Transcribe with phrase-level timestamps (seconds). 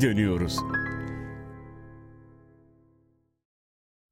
[0.00, 0.56] geri dönüyoruz.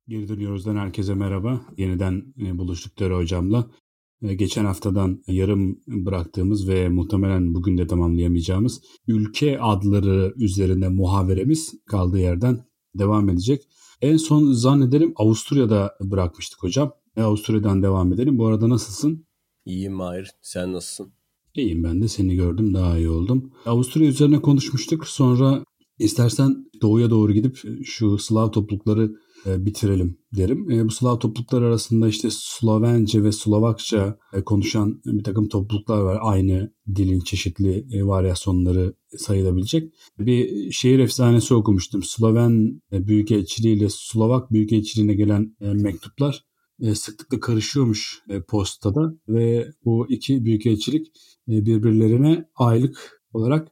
[0.09, 1.61] Geri dönüyoruzdan herkese merhaba.
[1.79, 3.71] Yeniden e, buluştuk Dere Hocam'la.
[4.23, 12.19] E, geçen haftadan yarım bıraktığımız ve muhtemelen bugün de tamamlayamayacağımız ülke adları üzerinde muhaveremiz kaldığı
[12.19, 12.65] yerden
[12.95, 13.63] devam edecek.
[14.01, 16.93] En son zannederim Avusturya'da bırakmıştık hocam.
[17.17, 18.39] E, Avusturya'dan devam edelim.
[18.39, 19.27] Bu arada nasılsın?
[19.65, 20.31] İyiyim Mahir.
[20.43, 21.13] Sen nasılsın?
[21.55, 23.53] İyiyim ben de seni gördüm daha iyi oldum.
[23.67, 25.07] Avusturya üzerine konuşmuştuk.
[25.07, 25.65] Sonra
[25.99, 29.13] istersen doğuya doğru gidip şu Slav toplulukları
[29.47, 30.71] e, bitirelim derim.
[30.71, 36.19] E, bu Slav topluluklar arasında işte Slovence ve Slovakça e, konuşan bir takım topluluklar var.
[36.23, 39.93] Aynı dilin çeşitli varyasyonları sayılabilecek.
[40.19, 42.03] Bir şehir efsanesi okumuştum.
[42.03, 46.45] Sloven Büyükelçiliği ile Slovak Büyükelçiliğine gelen mektuplar
[46.95, 51.07] sıklıkla karışıyormuş postada ve bu iki büyükelçilik
[51.49, 53.69] birbirlerine aylık olarak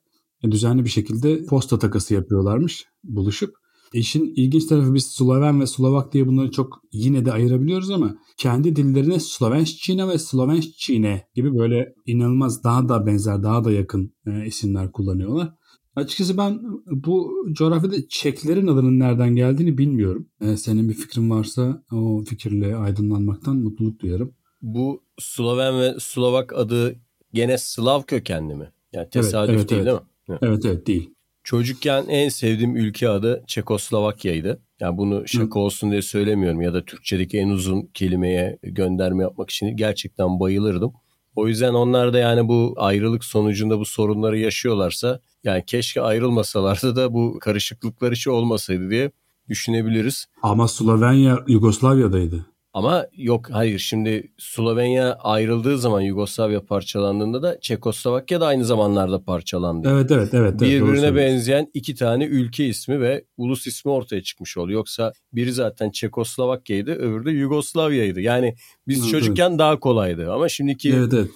[0.51, 3.55] düzenli bir şekilde posta takası yapıyorlarmış buluşup.
[3.93, 8.77] İşin ilginç tarafı biz Sloven ve Slovak diye bunları çok yine de ayırabiliyoruz ama kendi
[8.77, 14.93] dillerine Slovençine ve Slovençine gibi böyle inanılmaz daha da benzer, daha da yakın e, isimler
[14.93, 15.55] kullanıyorlar.
[15.97, 20.29] Açıkçası ben bu coğrafyada Çeklerin adının nereden geldiğini bilmiyorum.
[20.41, 24.35] E, senin bir fikrin varsa o fikirle aydınlanmaktan mutluluk duyarım.
[24.63, 26.97] Bu Sloven ve Slovak adı
[27.33, 28.73] gene Slav kökenli mi?
[28.93, 29.87] Yani tesadüf evet, evet, değil evet.
[29.87, 30.07] değil mi?
[30.29, 31.11] Evet evet değil.
[31.45, 34.61] Çocukken en sevdiğim ülke adı Çekoslovakya'ydı.
[34.81, 39.77] Yani bunu şaka olsun diye söylemiyorum ya da Türkçedeki en uzun kelimeye gönderme yapmak için
[39.77, 40.93] gerçekten bayılırdım.
[41.37, 47.15] O yüzden onlar da yani bu ayrılık sonucunda bu sorunları yaşıyorlarsa yani keşke ayrılmasalardı da
[47.15, 49.11] bu karışıklıklar hiç olmasaydı diye
[49.49, 50.27] düşünebiliriz.
[50.43, 52.47] Ama Slovenya Yugoslavya'daydı.
[52.75, 59.89] Ama yok hayır şimdi Slovenya ayrıldığı zaman Yugoslavya parçalandığında da Çekoslovakya da aynı zamanlarda parçalandı.
[59.91, 60.61] Evet evet evet.
[60.61, 64.73] Birbirine evet, benzeyen iki tane ülke ismi ve ulus ismi ortaya çıkmış oldu.
[64.73, 68.21] Yoksa biri zaten Çekoslovakya'ydı öbürü de Yugoslavya'ydı.
[68.21, 68.55] Yani
[68.89, 69.59] biz evet, çocukken evet.
[69.59, 70.93] daha kolaydı ama şimdiki...
[70.93, 71.31] Evet evet.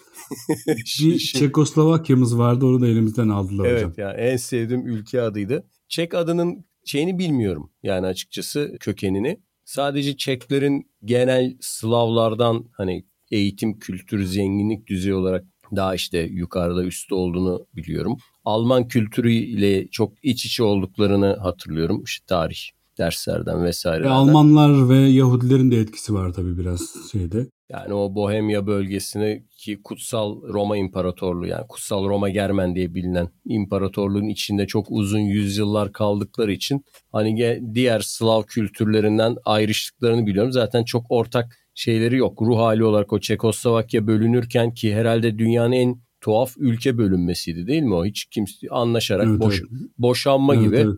[1.00, 3.92] Bir Çekoslovakya'mız vardı onu da elimizden aldılar evet, hocam.
[3.96, 5.64] Evet yani en sevdiğim ülke adıydı.
[5.88, 9.40] Çek adının şeyini bilmiyorum yani açıkçası kökenini.
[9.68, 15.44] Sadece Çeklerin genel Slavlardan hani eğitim, kültür, zenginlik düzeyi olarak
[15.76, 18.16] daha işte yukarıda üstte olduğunu biliyorum.
[18.44, 22.02] Alman kültürüyle çok iç içe olduklarını hatırlıyorum.
[22.04, 22.58] İşte tarih
[22.98, 24.04] derslerden vesaire.
[24.04, 27.46] Ve Almanlar ve Yahudilerin de etkisi var tabii biraz şeyde.
[27.70, 34.28] Yani o Bohemya bölgesine ki kutsal Roma İmparatorluğu yani kutsal Roma Germen diye bilinen imparatorluğun
[34.28, 40.52] içinde çok uzun yüzyıllar kaldıkları için hani diğer Slav kültürlerinden ayrıştıklarını biliyorum.
[40.52, 42.42] Zaten çok ortak şeyleri yok.
[42.42, 47.94] Ruh hali olarak o Çekoslovakya bölünürken ki herhalde dünyanın en tuhaf ülke bölünmesiydi değil mi
[47.94, 48.04] o?
[48.04, 49.70] Hiç kimse anlaşarak evet, boş, evet.
[49.98, 50.76] boşanma evet, gibi.
[50.76, 50.96] Evet.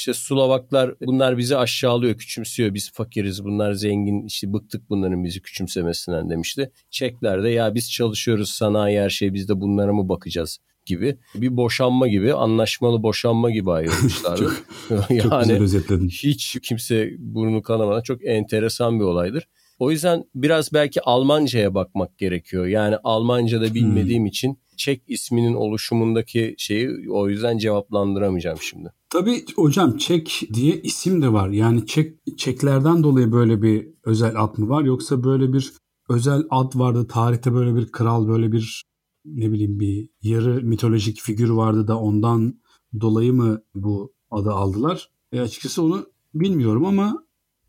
[0.00, 2.74] İşte Slovaklar bunlar bizi aşağılıyor, küçümsüyor.
[2.74, 4.26] Biz fakiriz, bunlar zengin.
[4.26, 6.70] İşte bıktık bunların bizi küçümsemesinden demişti.
[6.90, 11.56] Çekler de ya biz çalışıyoruz sanayi her şey biz de bunlara mı bakacağız gibi bir
[11.56, 14.52] boşanma gibi anlaşmalı boşanma gibi ayrılmışlardı.
[14.88, 19.48] çok, yani çok hiç kimse burnu kanamadan çok enteresan bir olaydır.
[19.78, 22.66] O yüzden biraz belki Almanca'ya bakmak gerekiyor.
[22.66, 24.26] Yani Almanca'da bilmediğim hmm.
[24.26, 28.92] için Çek isminin oluşumundaki şeyi o yüzden cevaplandıramayacağım şimdi.
[29.10, 31.48] Tabii hocam Çek diye isim de var.
[31.48, 35.72] Yani Çek Çeklerden dolayı böyle bir özel ad mı var yoksa böyle bir
[36.08, 38.84] özel ad vardı tarihte böyle bir kral böyle bir
[39.24, 42.60] ne bileyim bir yarı mitolojik figür vardı da ondan
[43.00, 45.10] dolayı mı bu adı aldılar?
[45.32, 47.24] E açıkçası onu bilmiyorum ama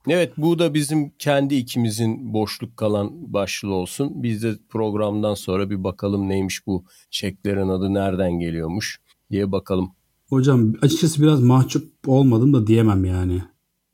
[0.08, 4.24] Evet bu da bizim kendi ikimizin boşluk kalan başlığı olsun.
[4.24, 9.92] Biz de programdan sonra bir bakalım neymiş bu çeklerin adı nereden geliyormuş diye bakalım.
[10.32, 13.44] Hocam açıkçası biraz mahcup olmadım da diyemem yani.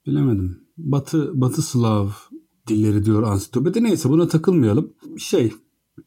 [0.05, 0.59] Bilemedim.
[0.77, 2.09] Batı Batı Slav
[2.67, 3.83] dilleri diyor ansiklopedi.
[3.83, 4.93] Neyse buna takılmayalım.
[5.17, 5.51] Şey e,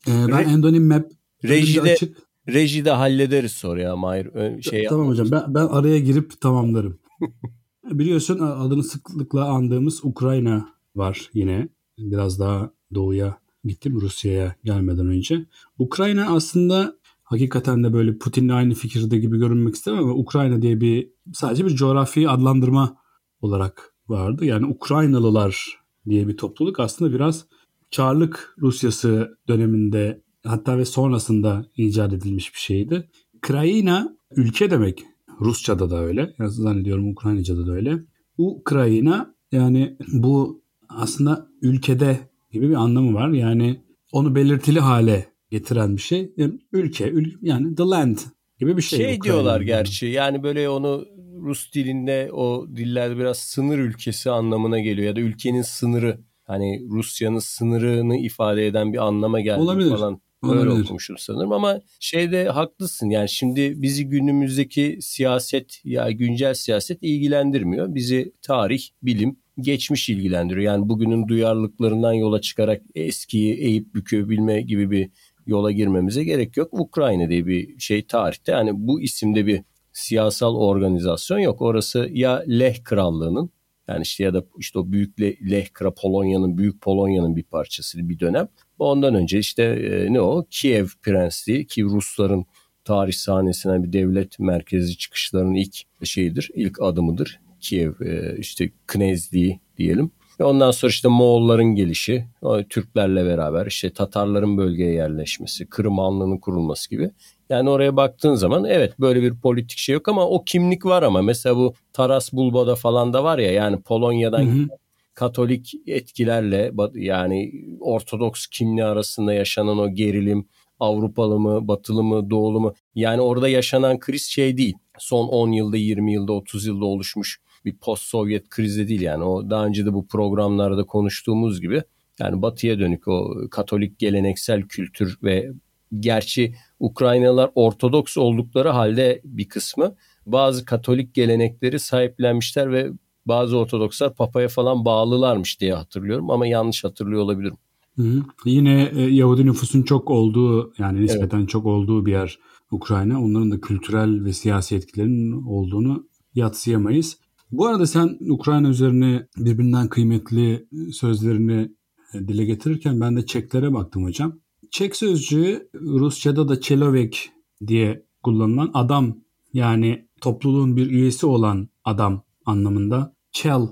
[0.06, 1.11] ben Re- Endonim Map
[1.44, 2.17] rejide, açık...
[2.49, 4.62] rejide hallederiz sonra ya Mahir.
[4.62, 6.99] Şey tamam hocam ben, ben araya girip tamamlarım.
[7.91, 11.69] Biliyorsun adını sıklıkla andığımız Ukrayna var yine.
[11.99, 15.47] Biraz daha doğuya gittim Rusya'ya gelmeden önce.
[15.79, 17.00] Ukrayna aslında
[17.31, 21.75] hakikaten de böyle Putin'le aynı fikirde gibi görünmek istemem ama Ukrayna diye bir sadece bir
[21.75, 22.97] coğrafi adlandırma
[23.41, 24.44] olarak vardı.
[24.44, 27.47] Yani Ukraynalılar diye bir topluluk aslında biraz
[27.91, 33.09] Çarlık Rusyası döneminde hatta ve sonrasında icat edilmiş bir şeydi.
[33.41, 35.05] Krayina ülke demek
[35.41, 36.35] Rusça'da da öyle.
[36.38, 37.99] Yani zannediyorum Ukraynaca'da da öyle.
[38.38, 43.29] Ukrayna yani bu aslında ülkede gibi bir anlamı var.
[43.29, 43.81] Yani
[44.12, 46.32] onu belirtili hale getiren bir şey.
[46.37, 48.19] Yani ülke, ül, yani the land
[48.58, 48.99] gibi bir şey.
[48.99, 51.06] Şey Ukrayna diyorlar gerçi yani böyle onu
[51.43, 57.38] Rus dilinde o dillerde biraz sınır ülkesi anlamına geliyor ya da ülkenin sınırı hani Rusya'nın
[57.38, 59.91] sınırını ifade eden bir anlama geldi Olabilir.
[59.91, 60.20] falan.
[60.43, 60.61] Olabilir.
[60.61, 67.94] Öyle okumuşum sanırım ama şeyde haklısın yani şimdi bizi günümüzdeki siyaset ya güncel siyaset ilgilendirmiyor.
[67.94, 70.73] Bizi tarih, bilim, geçmiş ilgilendiriyor.
[70.73, 75.11] Yani bugünün duyarlılıklarından yola çıkarak eskiyi eğip bükebilme gibi bir
[75.50, 76.69] yola girmemize gerek yok.
[76.73, 79.62] Ukrayna diye bir şey tarihte yani bu isimde bir
[79.93, 81.62] siyasal organizasyon yok.
[81.62, 83.50] Orası ya Leh Krallığı'nın
[83.88, 88.20] yani işte ya da işte o büyük Leh Kra Polonya'nın büyük Polonya'nın bir parçası bir
[88.20, 88.49] dönem.
[88.79, 92.44] Ondan önce işte e, ne o Kiev Prensliği ki Rusların
[92.85, 97.41] tarih sahnesine bir devlet merkezi çıkışlarının ilk şeyidir, ilk adımıdır.
[97.61, 100.11] Kiev e, işte Knezliği diyelim.
[100.41, 102.27] Ve ondan sonra işte Moğolların gelişi,
[102.71, 107.11] Türklerle beraber işte Tatarların bölgeye yerleşmesi, Kırım Hanlığı'nın kurulması gibi.
[107.51, 111.23] Yani oraya baktığın zaman evet böyle bir politik şey yok ama o kimlik var ama
[111.23, 114.69] mesela bu Taras Bulba'da falan da var ya yani Polonya'dan hı hı.
[115.15, 120.49] Katolik etkilerle yani Ortodoks kimliği arasında yaşanan o gerilim
[120.81, 122.75] Avrupalı mı, Batılı mı, Doğulu mu?
[122.95, 124.75] Yani orada yaşanan kriz şey değil.
[124.99, 129.25] Son 10 yılda, 20 yılda, 30 yılda oluşmuş bir post-Sovyet krizi değil yani.
[129.25, 131.83] O daha önce de bu programlarda konuştuğumuz gibi
[132.21, 135.51] yani batıya dönük o Katolik geleneksel kültür ve
[135.99, 139.95] gerçi Ukraynalılar Ortodoks oldukları halde bir kısmı
[140.27, 142.91] bazı Katolik gelenekleri sahiplenmişler ve
[143.27, 147.57] bazı Ortodokslar Papa'ya falan bağlılarmış diye hatırlıyorum ama yanlış hatırlıyor olabilirim.
[147.97, 148.23] Hı hı.
[148.45, 151.49] Yine e, Yahudi nüfusun çok olduğu yani nispeten evet.
[151.49, 152.39] çok olduğu bir yer
[152.71, 153.23] Ukrayna.
[153.23, 157.19] Onların da kültürel ve siyasi etkilerinin olduğunu yatsıyamayız.
[157.52, 161.70] Bu arada sen Ukrayna üzerine birbirinden kıymetli sözlerini
[162.14, 164.38] e, dile getirirken ben de Çeklere baktım hocam.
[164.70, 167.31] Çek sözcüğü Rusça'da da çelovek
[167.67, 169.17] diye kullanılan adam
[169.52, 173.62] yani topluluğun bir üyesi olan adam anlamında çel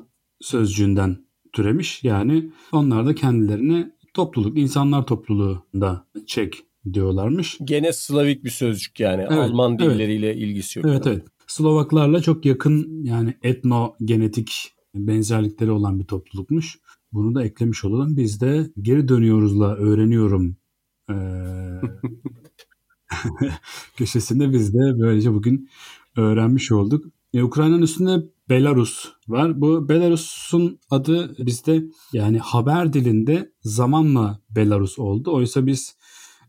[0.40, 1.19] sözcüğünden
[1.52, 2.04] türemiş.
[2.04, 6.54] Yani onlar da kendilerine topluluk, insanlar topluluğunda Çek
[6.92, 7.58] diyorlarmış.
[7.64, 9.22] Gene Slavik bir sözcük yani.
[9.22, 10.42] Evet, Alman dilleriyle evet.
[10.42, 10.88] ilgisi yok.
[10.88, 11.14] Evet yani.
[11.16, 11.26] evet.
[11.49, 16.79] Slovaklarla çok yakın yani etno genetik benzerlikleri olan bir toplulukmuş.
[17.12, 18.17] Bunu da eklemiş olalım.
[18.17, 20.56] Biz de geri dönüyoruzla öğreniyorum
[21.11, 21.15] ee,
[23.97, 25.69] köşesinde biz de böylece bugün
[26.17, 27.05] öğrenmiş olduk.
[27.35, 29.61] E, Ukrayna'nın üstünde Belarus var.
[29.61, 35.35] Bu Belarus'un adı bizde yani haber dilinde zamanla Belarus oldu.
[35.35, 35.97] Oysa biz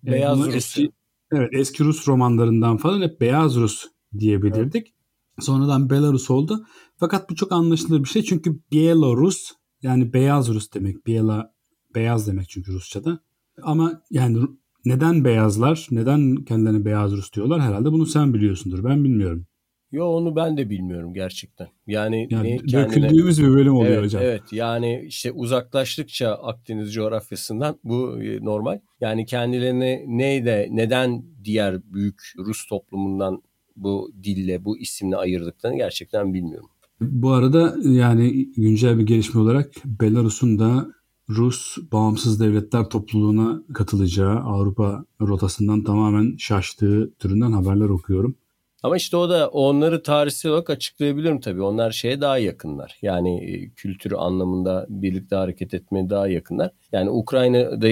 [0.07, 0.55] e, Beyaz Rus.
[0.55, 0.91] Eski,
[1.31, 3.85] evet, eski Rus romanlarından falan hep Beyaz Rus
[4.17, 4.87] diyebilirdik.
[4.87, 5.45] Evet.
[5.45, 6.65] Sonradan Belarus oldu.
[6.97, 9.51] Fakat bu çok anlaşılır bir şey çünkü Bielorus
[9.81, 11.07] yani beyaz Rus demek.
[11.07, 11.53] Biela
[11.95, 13.19] beyaz demek çünkü Rusça'da.
[13.61, 14.37] Ama yani
[14.85, 18.83] neden beyazlar, neden kendilerine beyaz Rus diyorlar herhalde bunu sen biliyorsundur.
[18.83, 19.45] Ben bilmiyorum.
[19.91, 21.67] Yo onu ben de bilmiyorum gerçekten.
[21.87, 22.85] Yani, yani ne kendine...
[22.85, 24.21] döküldüğümüz bir bölüm oluyor evet, hocam.
[24.23, 28.79] Evet yani işte uzaklaştıkça Akdeniz coğrafyasından bu e, normal.
[29.01, 33.41] Yani kendilerini neyde neden diğer büyük Rus toplumundan
[33.83, 36.69] bu dille bu isimle ayırdıklarını gerçekten bilmiyorum.
[37.01, 40.87] Bu arada yani güncel bir gelişme olarak Belarus'un da
[41.29, 48.35] Rus bağımsız devletler topluluğuna katılacağı Avrupa rotasından tamamen şaştığı türünden haberler okuyorum.
[48.83, 51.61] Ama işte o da onları tarihsel olarak açıklayabilirim tabii.
[51.61, 52.97] Onlar şeye daha yakınlar.
[53.01, 56.71] Yani e, kültürü anlamında birlikte hareket etmeye daha yakınlar.
[56.91, 57.87] Yani Ukrayna'da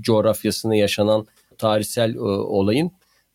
[0.00, 1.26] coğrafyasında yaşanan
[1.58, 2.90] tarihsel e, olayın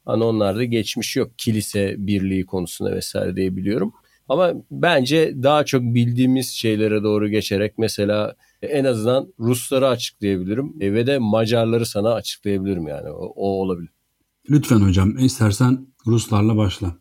[0.05, 1.31] hani onlarda geçmiş yok.
[1.37, 3.93] Kilise birliği konusunda vesaire diyebiliyorum.
[4.29, 11.07] Ama bence daha çok bildiğimiz şeylere doğru geçerek mesela en azından Rusları açıklayabilirim e, ve
[11.07, 13.89] de Macarları sana açıklayabilirim yani o, o olabilir.
[14.49, 16.95] Lütfen hocam istersen Ruslarla başla.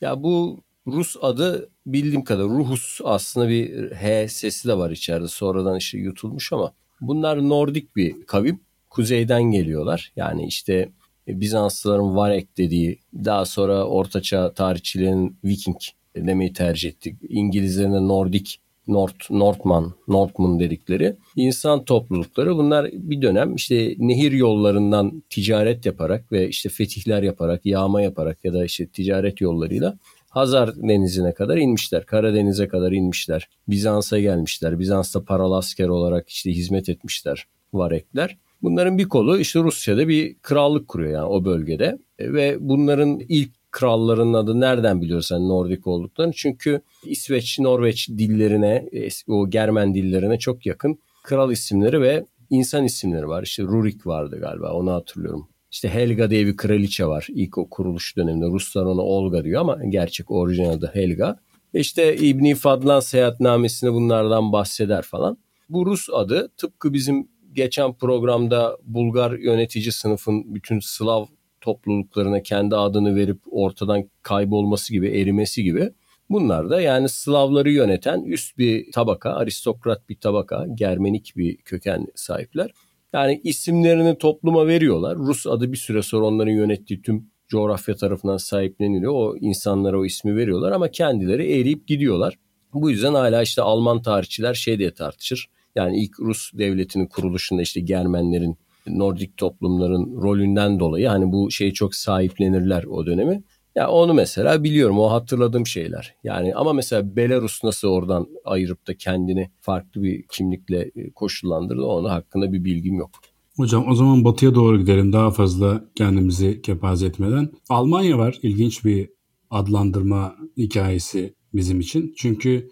[0.00, 5.76] Ya bu Rus adı bildiğim kadar Ruhus aslında bir H sesi de var içeride sonradan
[5.76, 8.60] işte yutulmuş ama bunlar Nordik bir kavim.
[8.90, 10.12] Kuzeyden geliyorlar.
[10.16, 10.92] Yani işte
[11.34, 15.76] Bizanslıların Varek dediği daha sonra Ortaçağ tarihçilerin Viking
[16.16, 17.16] demeyi tercih ettik.
[17.28, 25.86] İngilizlerin Nordik North, Northman, Northman dedikleri insan toplulukları bunlar bir dönem işte nehir yollarından ticaret
[25.86, 29.98] yaparak ve işte fetihler yaparak, yağma yaparak ya da işte ticaret yollarıyla
[30.30, 32.06] Hazar denizine kadar inmişler.
[32.06, 33.48] Karadeniz'e kadar inmişler.
[33.68, 34.78] Bizans'a gelmişler.
[34.78, 38.38] Bizans'ta paralı asker olarak işte hizmet etmişler Varekler.
[38.62, 41.98] Bunların bir kolu işte Rusya'da bir krallık kuruyor yani o bölgede.
[42.20, 46.32] Ve bunların ilk kralların adı nereden biliyorsun Nordik olduklarını?
[46.32, 48.88] Çünkü İsveç, Norveç dillerine,
[49.28, 53.42] o Germen dillerine çok yakın kral isimleri ve insan isimleri var.
[53.42, 55.48] İşte Rurik vardı galiba onu hatırlıyorum.
[55.70, 58.46] İşte Helga diye bir kraliçe var ilk o kuruluş döneminde.
[58.46, 61.36] Ruslar ona Olga diyor ama gerçek orijinal adı Helga.
[61.74, 65.38] İşte İbni Fadlan seyahatnamesinde bunlardan bahseder falan.
[65.68, 71.26] Bu Rus adı tıpkı bizim geçen programda Bulgar yönetici sınıfın bütün Slav
[71.60, 75.90] topluluklarına kendi adını verip ortadan kaybolması gibi, erimesi gibi.
[76.30, 82.70] Bunlar da yani Slavları yöneten üst bir tabaka, aristokrat bir tabaka, Germenik bir köken sahipler.
[83.12, 85.16] Yani isimlerini topluma veriyorlar.
[85.16, 89.12] Rus adı bir süre sonra onların yönettiği tüm coğrafya tarafından sahipleniliyor.
[89.12, 92.38] O insanlara o ismi veriyorlar ama kendileri eriyip gidiyorlar.
[92.72, 95.50] Bu yüzden hala işte Alman tarihçiler şey diye tartışır.
[95.76, 101.94] Yani ilk Rus devletinin kuruluşunda işte Germenlerin, Nordik toplumların rolünden dolayı hani bu şeyi çok
[101.94, 103.42] sahiplenirler o dönemi.
[103.74, 106.14] Ya onu mesela biliyorum o hatırladığım şeyler.
[106.24, 112.10] Yani ama mesela Belarus nasıl oradan ayırıp da kendini farklı bir kimlikle e, koşullandırdı onu
[112.10, 113.10] hakkında bir bilgim yok.
[113.56, 117.50] Hocam o zaman batıya doğru gidelim daha fazla kendimizi kepaze etmeden.
[117.68, 119.10] Almanya var ilginç bir
[119.50, 122.14] adlandırma hikayesi bizim için.
[122.16, 122.70] Çünkü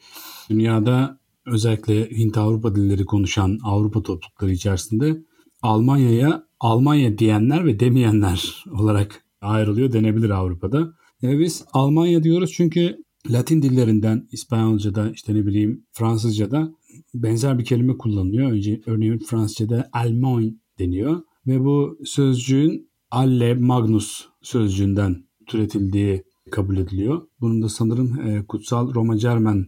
[0.51, 1.19] dünyada
[1.53, 5.23] özellikle Hint-Avrupa dilleri konuşan Avrupa toplulukları içerisinde
[5.63, 10.93] Almanya'ya Almanya diyenler ve demeyenler olarak ayrılıyor denebilir Avrupa'da.
[11.23, 12.97] E biz Almanya diyoruz çünkü
[13.31, 16.73] Latin dillerinden İspanyolca'da işte ne bileyim Fransızca'da
[17.15, 18.53] benzer bir kelime kullanılıyor.
[18.53, 27.23] Önce örneğin Fransızca'da Allemagne deniyor ve bu sözcüğün Alle Magnus sözcüğünden türetildiği kabul ediliyor.
[27.41, 29.67] Bunun da sanırım e, Kutsal Roma Cermen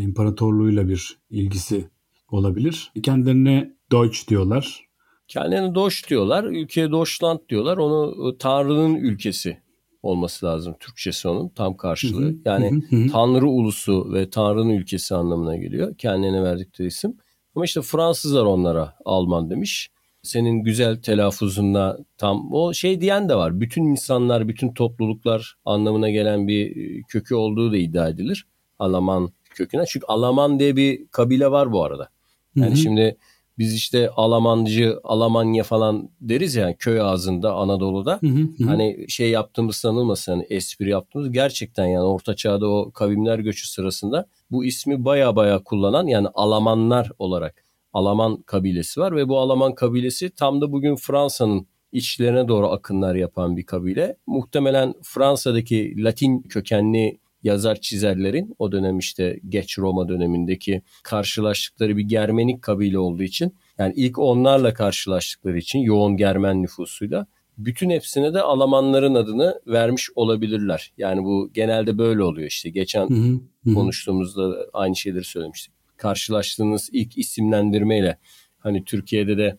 [0.00, 1.88] İmparatorluğuyla bir ilgisi
[2.30, 2.92] olabilir.
[3.02, 4.88] Kendilerine Deutsch diyorlar.
[5.28, 6.44] Kendilerine Deutsch diyorlar.
[6.44, 7.76] Ülkeye Deutschland diyorlar.
[7.78, 9.58] Onu e, Tanrı'nın ülkesi
[10.02, 10.74] olması lazım.
[10.80, 12.34] Türkçesi onun tam karşılığı.
[12.44, 15.94] Yani Tanrı ulusu ve Tanrı'nın ülkesi anlamına geliyor.
[15.98, 17.16] Kendilerine verdikleri isim.
[17.54, 19.90] Ama işte Fransızlar onlara Alman demiş.
[20.22, 23.60] Senin güzel telaffuzunda tam o şey diyen de var.
[23.60, 28.46] Bütün insanlar, bütün topluluklar anlamına gelen bir e, kökü olduğu da iddia edilir.
[28.78, 29.84] Alaman köküne.
[29.88, 32.08] Çünkü Alaman diye bir kabile var bu arada.
[32.56, 33.16] Yani şimdi
[33.58, 38.18] biz işte Alamancı, Alamanya falan deriz ya köy ağzında Anadolu'da.
[38.20, 38.64] Hı hı, hı.
[38.64, 44.26] Hani şey yaptığımız sanılmasın hani espri yaptığımız gerçekten yani orta çağda o kavimler göçü sırasında
[44.50, 50.30] bu ismi baya baya kullanan yani Alamanlar olarak Alaman kabilesi var ve bu Alaman kabilesi
[50.30, 54.16] tam da bugün Fransa'nın içlerine doğru akınlar yapan bir kabile.
[54.26, 62.62] Muhtemelen Fransa'daki Latin kökenli yazar çizerlerin o dönem işte geç Roma dönemindeki karşılaştıkları bir Germenik
[62.62, 67.26] kabile olduğu için yani ilk onlarla karşılaştıkları için yoğun Germen nüfusuyla
[67.58, 70.92] bütün hepsine de Almanların adını vermiş olabilirler.
[70.98, 72.70] Yani bu genelde böyle oluyor işte.
[72.70, 73.74] Geçen hı hı.
[73.74, 75.72] konuştuğumuzda aynı şeyleri söylemiştik.
[75.96, 78.18] Karşılaştığınız ilk isimlendirmeyle
[78.58, 79.58] hani Türkiye'de de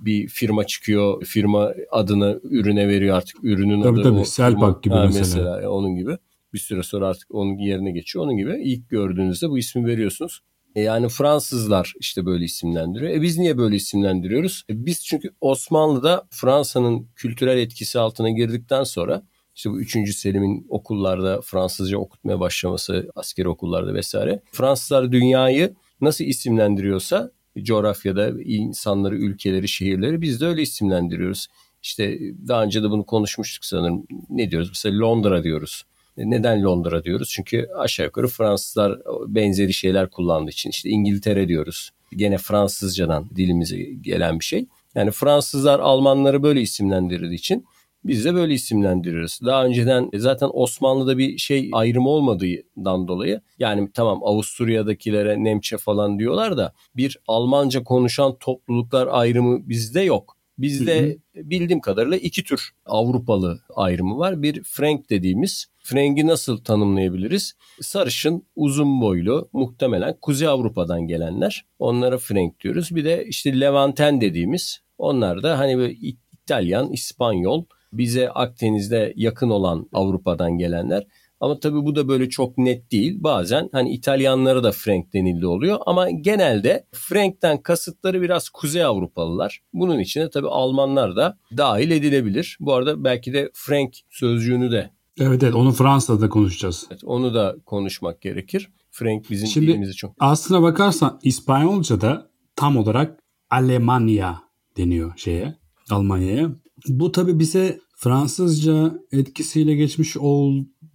[0.00, 1.24] bir firma çıkıyor.
[1.24, 3.44] Firma adını ürüne veriyor artık.
[3.44, 4.18] Ürünün tabii, adı tabii.
[4.18, 4.24] o.
[4.24, 5.24] Selpak gibi ha, mesela.
[5.24, 5.70] mesela.
[5.70, 6.18] Onun gibi
[6.52, 8.24] bir süre sonra artık onun yerine geçiyor.
[8.24, 10.40] Onun gibi ilk gördüğünüzde bu ismi veriyorsunuz.
[10.74, 13.12] E yani Fransızlar işte böyle isimlendiriyor.
[13.12, 14.62] E biz niye böyle isimlendiriyoruz?
[14.70, 19.22] E biz çünkü Osmanlı'da Fransa'nın kültürel etkisi altına girdikten sonra
[19.56, 20.16] işte bu 3.
[20.16, 24.42] Selim'in okullarda Fransızca okutmaya başlaması, askeri okullarda vesaire.
[24.52, 27.30] Fransızlar dünyayı nasıl isimlendiriyorsa
[27.62, 31.46] coğrafyada insanları, ülkeleri, şehirleri biz de öyle isimlendiriyoruz.
[31.82, 34.06] İşte daha önce de bunu konuşmuştuk sanırım.
[34.30, 34.68] Ne diyoruz?
[34.68, 35.84] Mesela Londra diyoruz.
[36.24, 37.28] Neden Londra diyoruz?
[37.32, 41.90] Çünkü aşağı yukarı Fransızlar benzeri şeyler kullandığı için işte İngiltere diyoruz.
[42.16, 44.66] Gene Fransızcadan dilimize gelen bir şey.
[44.94, 47.64] Yani Fransızlar Almanları böyle isimlendirdiği için
[48.04, 49.38] biz de böyle isimlendiriyoruz.
[49.46, 56.56] Daha önceden zaten Osmanlı'da bir şey ayrımı olmadığından dolayı yani tamam Avusturya'dakilere Nemçe falan diyorlar
[56.56, 60.37] da bir Almanca konuşan topluluklar ayrımı bizde yok.
[60.58, 64.42] Bizde bildiğim kadarıyla iki tür Avrupalı ayrımı var.
[64.42, 67.54] Bir Frank dediğimiz Frank'i nasıl tanımlayabiliriz?
[67.80, 71.64] Sarışın, uzun boylu, muhtemelen Kuzey Avrupa'dan gelenler.
[71.78, 72.88] Onlara Frank diyoruz.
[72.94, 79.88] Bir de işte Levanten dediğimiz onlar da hani böyle İtalyan, İspanyol, bize Akdeniz'de yakın olan
[79.92, 81.06] Avrupa'dan gelenler.
[81.40, 83.16] Ama tabii bu da böyle çok net değil.
[83.20, 89.60] Bazen hani İtalyanlara da Frank denildi oluyor ama genelde Frank'ten kasıtları biraz Kuzey Avrupalılar.
[89.72, 92.56] Bunun içine tabii Almanlar da dahil edilebilir.
[92.60, 94.90] Bu arada belki de Frank sözcüğünü de
[95.20, 96.86] Evet evet onu Fransa'da konuşacağız.
[96.90, 98.70] Evet, onu da konuşmak gerekir.
[98.90, 100.14] Frank bizim Şimdi, dilimizi çok...
[100.18, 104.42] Aslına bakarsan İspanyolca'da tam olarak Alemanya
[104.76, 105.54] deniyor şeye
[105.90, 106.50] Almanya'ya.
[106.88, 110.16] Bu tabi bize Fransızca etkisiyle geçmiş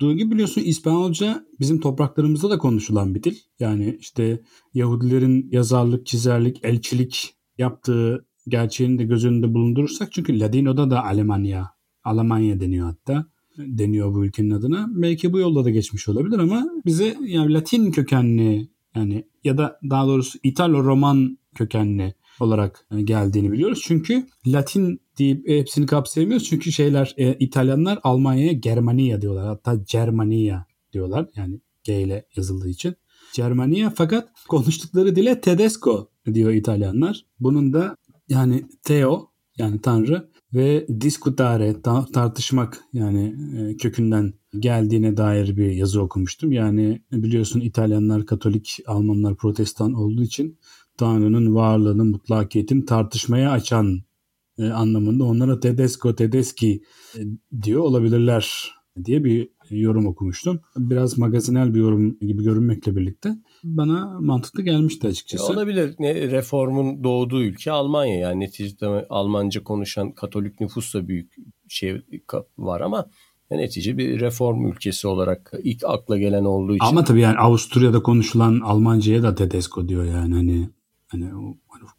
[0.04, 3.36] olduğu gibi biliyorsun İspanyolca bizim topraklarımızda da konuşulan bir dil.
[3.60, 4.42] Yani işte
[4.74, 11.70] Yahudilerin yazarlık, çizerlik, elçilik yaptığı gerçeğini de göz önünde bulundurursak çünkü Ladino'da da Alemanya,
[12.04, 13.26] Almanya deniyor hatta.
[13.58, 14.88] deniyor bu ülkenin adına.
[14.90, 20.08] Belki bu yolla da geçmiş olabilir ama bize yani Latin kökenli yani ya da daha
[20.08, 23.82] doğrusu İtalo-Roman kökenli olarak geldiğini biliyoruz.
[23.84, 26.48] Çünkü Latin deyip hepsini kapsayamıyoruz.
[26.50, 29.48] Çünkü şeyler e, İtalyanlar Almanya'ya Germania diyorlar.
[29.48, 31.30] Hatta Germania diyorlar.
[31.36, 32.96] Yani G ile yazıldığı için.
[33.36, 37.26] Germania fakat konuştukları dile Tedesco diyor İtalyanlar.
[37.40, 37.98] Bunun da
[38.30, 46.02] yani Theo yani Tanrı ve discutare ta- tartışmak yani e, kökünden geldiğine dair bir yazı
[46.02, 46.52] okumuştum.
[46.52, 50.58] Yani biliyorsun İtalyanlar Katolik, Almanlar Protestan olduğu için
[50.98, 54.00] Tanrı'nın varlığını, mutlakiyetini tartışmaya açan
[54.58, 56.82] e, anlamında onlara Tedesco, Tedeschi
[57.18, 57.22] e,
[57.62, 58.74] diyor olabilirler
[59.06, 60.60] diye bir yorum okumuştum.
[60.78, 65.44] Biraz magazinel bir yorum gibi görünmekle birlikte bana mantıklı gelmişti açıkçası.
[65.52, 65.96] Ya olabilir.
[66.00, 68.20] Ne, reformun doğduğu ülke Almanya.
[68.20, 71.36] Yani neticede Almanca konuşan Katolik nüfus da büyük
[71.70, 72.02] şey
[72.58, 73.10] var ama
[73.52, 76.86] netice bir reform ülkesi olarak ilk akla gelen olduğu için.
[76.86, 80.70] Ama tabii yani Avusturya'da konuşulan Almanca'ya da Tedesco diyor yani hani
[81.14, 81.56] hani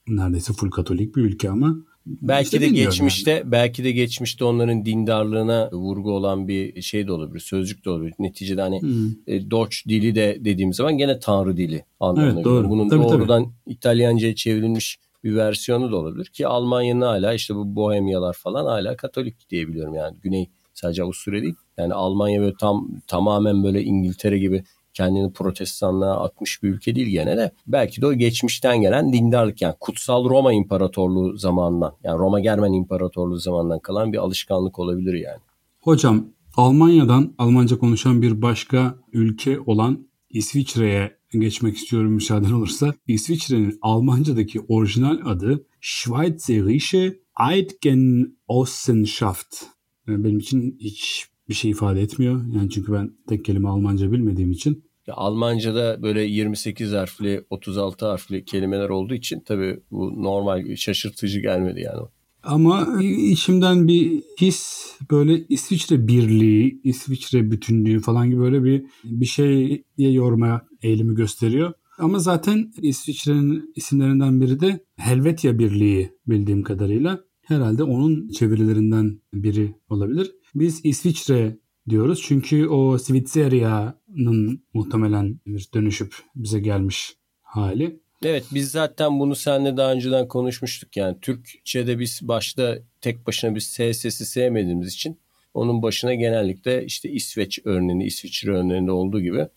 [0.09, 3.53] neredeyse full Katolik bir ülke ama Belki işte de geçmişte yani.
[3.53, 7.41] belki de geçmişte onların dindarlığına vurgu olan bir şey de olabilir.
[7.41, 8.15] Sözcük de olabilir.
[8.19, 9.11] Neticede hani hmm.
[9.27, 12.71] e, Dutch dili de dediğimiz zaman gene tanrı dili anlamına evet, doğru.
[12.71, 13.53] Bunun tabii, doğrudan tabii.
[13.67, 19.51] İtalyanca'ya çevrilmiş bir versiyonu da olabilir ki Almanya'nın hala işte bu Bohemyalar falan hala Katolik
[19.51, 20.17] diyebiliyorum yani.
[20.23, 21.55] Güney sadece Avusturya değil.
[21.79, 24.65] Yani Almanya böyle tam tamamen böyle İngiltere gibi
[24.95, 27.53] kendini protestanlığa atmış bir ülke değil gene de.
[27.67, 33.39] Belki de o geçmişten gelen dindarlık yani kutsal Roma İmparatorluğu zamanından yani Roma Germen İmparatorluğu
[33.39, 35.41] zamanından kalan bir alışkanlık olabilir yani.
[35.81, 42.95] Hocam Almanya'dan Almanca konuşan bir başka ülke olan İsviçre'ye geçmek istiyorum müsaaden olursa.
[43.07, 47.19] İsviçre'nin Almanca'daki orijinal adı Schweizerische
[47.51, 49.57] Eidgenossenschaft.
[50.09, 52.41] Benim için hiç bir şey ifade etmiyor.
[52.55, 54.84] Yani çünkü ben tek kelime Almanca bilmediğim için.
[55.07, 61.81] Ya Almanca'da böyle 28 harfli, 36 harfli kelimeler olduğu için tabii bu normal şaşırtıcı gelmedi
[61.81, 62.03] yani.
[62.43, 69.85] Ama içimden bir his böyle İsviçre birliği, İsviçre bütünlüğü falan gibi böyle bir bir şeye
[69.97, 71.73] yormaya eğilimi gösteriyor.
[71.99, 77.21] Ama zaten İsviçre'nin isimlerinden biri de Helvetia Birliği bildiğim kadarıyla.
[77.43, 80.31] Herhalde onun çevirilerinden biri olabilir.
[80.55, 88.01] Biz İsviçre diyoruz çünkü o Svizzeria'nın muhtemelen bir dönüşüp bize gelmiş hali.
[88.25, 90.97] Evet biz zaten bunu seninle daha önceden konuşmuştuk.
[90.97, 95.19] Yani Türkçe'de biz başta tek başına bir S sesi sevmediğimiz için
[95.55, 99.49] onun başına genellikle işte İsveç örneğini, İsviçre örneğinde olduğu gibi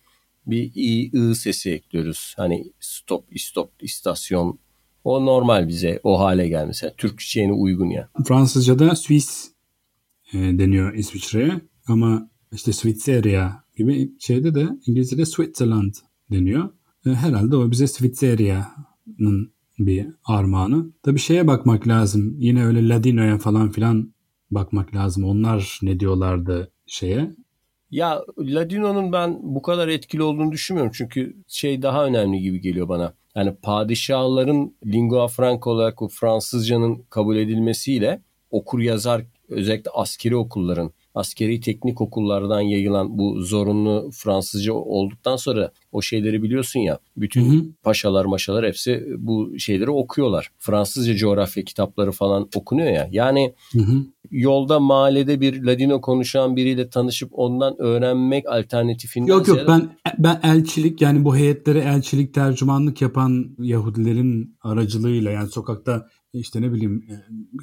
[0.46, 2.34] bir i, ı sesi ekliyoruz.
[2.38, 4.60] Hani stop, istop, istasyon
[5.04, 6.94] o normal bize o hale gelmesi.
[6.98, 8.10] Türkçe'ye uygun ya.
[8.28, 9.52] Fransızca'da Swiss
[10.34, 11.52] e, deniyor İsviçre'ye
[11.88, 15.94] ama işte Switzeria gibi şeyde de İngilizce'de Switzerland
[16.32, 16.70] deniyor.
[17.06, 20.92] E, herhalde o bize Switzeria'nın bir armağanı.
[21.04, 22.36] Tabii şeye bakmak lazım.
[22.40, 24.14] Yine öyle Ladino'ya falan filan
[24.52, 25.24] bakmak lazım.
[25.24, 27.36] Onlar ne diyorlardı şeye
[27.92, 30.92] ya Ladino'nun ben bu kadar etkili olduğunu düşünmüyorum.
[30.96, 33.14] Çünkü şey daha önemli gibi geliyor bana.
[33.36, 38.22] Yani padişahların lingua franca olarak o Fransızcanın kabul edilmesiyle
[38.52, 46.02] okur yazar özellikle askeri okulların askeri teknik okullardan yayılan bu zorunlu Fransızca olduktan sonra o
[46.02, 47.66] şeyleri biliyorsun ya bütün hı hı.
[47.84, 50.52] paşalar maşalar hepsi bu şeyleri okuyorlar.
[50.58, 53.10] Fransızca coğrafya kitapları falan okunuyor ya.
[53.12, 54.06] Yani hı hı.
[54.32, 61.02] yolda mahallede bir Ladino konuşan biriyle tanışıp ondan öğrenmek alternatifinden Yok yok ben ben elçilik
[61.02, 66.08] yani bu heyetlere elçilik tercümanlık yapan Yahudilerin aracılığıyla yani sokakta
[66.40, 67.16] işte ne bileyim e,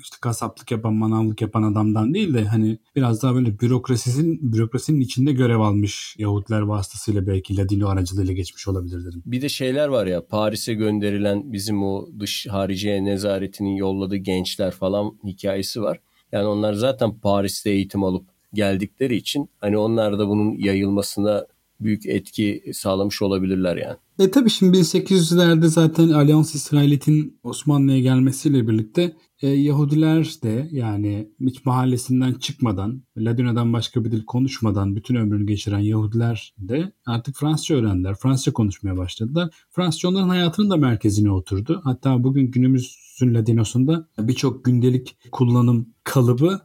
[0.03, 5.33] işte kasaplık yapan manavlık yapan adamdan değil de hani biraz daha böyle bürokrasinin bürokrasinin içinde
[5.33, 9.23] görev almış Yahudiler vasıtasıyla belki Ladino aracılığıyla geçmiş olabilir dedim.
[9.27, 15.19] Bir de şeyler var ya Paris'e gönderilen bizim o dış hariciye nezaretinin yolladığı gençler falan
[15.25, 16.01] hikayesi var.
[16.33, 21.47] Yani onlar zaten Paris'te eğitim alıp geldikleri için hani onlar da bunun yayılmasına
[21.81, 23.97] büyük etki sağlamış olabilirler yani.
[24.19, 31.65] E tabi şimdi 1800'lerde zaten Alyans İsrailit'in Osmanlı'ya gelmesiyle birlikte e, Yahudiler de yani hiç
[31.65, 38.15] mahallesinden çıkmadan, Ladino'dan başka bir dil konuşmadan bütün ömrünü geçiren Yahudiler de artık Fransızca öğrendiler.
[38.15, 39.55] Fransızca konuşmaya başladılar.
[39.71, 41.81] Fransızca onların hayatının da merkezine oturdu.
[41.85, 46.61] Hatta bugün günümüzün Ladino'sunda birçok gündelik kullanım kalıbı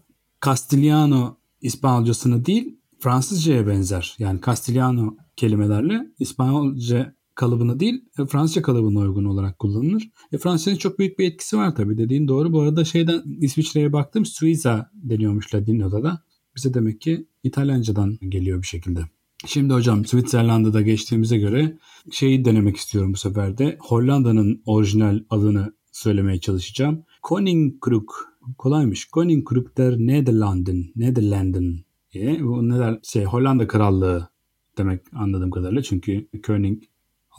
[0.46, 4.16] Castigliano İspanyolcasını değil Fransızcaya benzer.
[4.20, 10.10] Yani Castellano kelimelerle İspanyolca kalıbını değil e, Fransızca kalıbına uygun olarak kullanılır.
[10.32, 12.54] E, Fransızcanın çok büyük bir etkisi var tabii dediğin doğru.
[12.54, 16.24] Bu arada şeyden İsviçre'ye baktım Suiza deniyormuş Ladino'da da.
[16.56, 19.00] bize demek ki İtalyancadan geliyor bir şekilde.
[19.46, 21.78] Şimdi hocam Switzerland'da geçtiğimize göre
[22.12, 23.78] şeyi denemek istiyorum bu sefer de.
[23.80, 27.04] Hollanda'nın orijinal adını söylemeye çalışacağım.
[27.22, 28.30] Koninkruk.
[28.58, 29.06] Kolaymış.
[29.06, 30.86] Koninkruk der Nederlanden.
[30.96, 31.80] Nederlanden
[32.14, 32.44] diye.
[32.44, 34.30] Bu neler şey Hollanda Krallığı
[34.78, 35.82] demek anladığım kadarıyla.
[35.82, 36.84] Çünkü König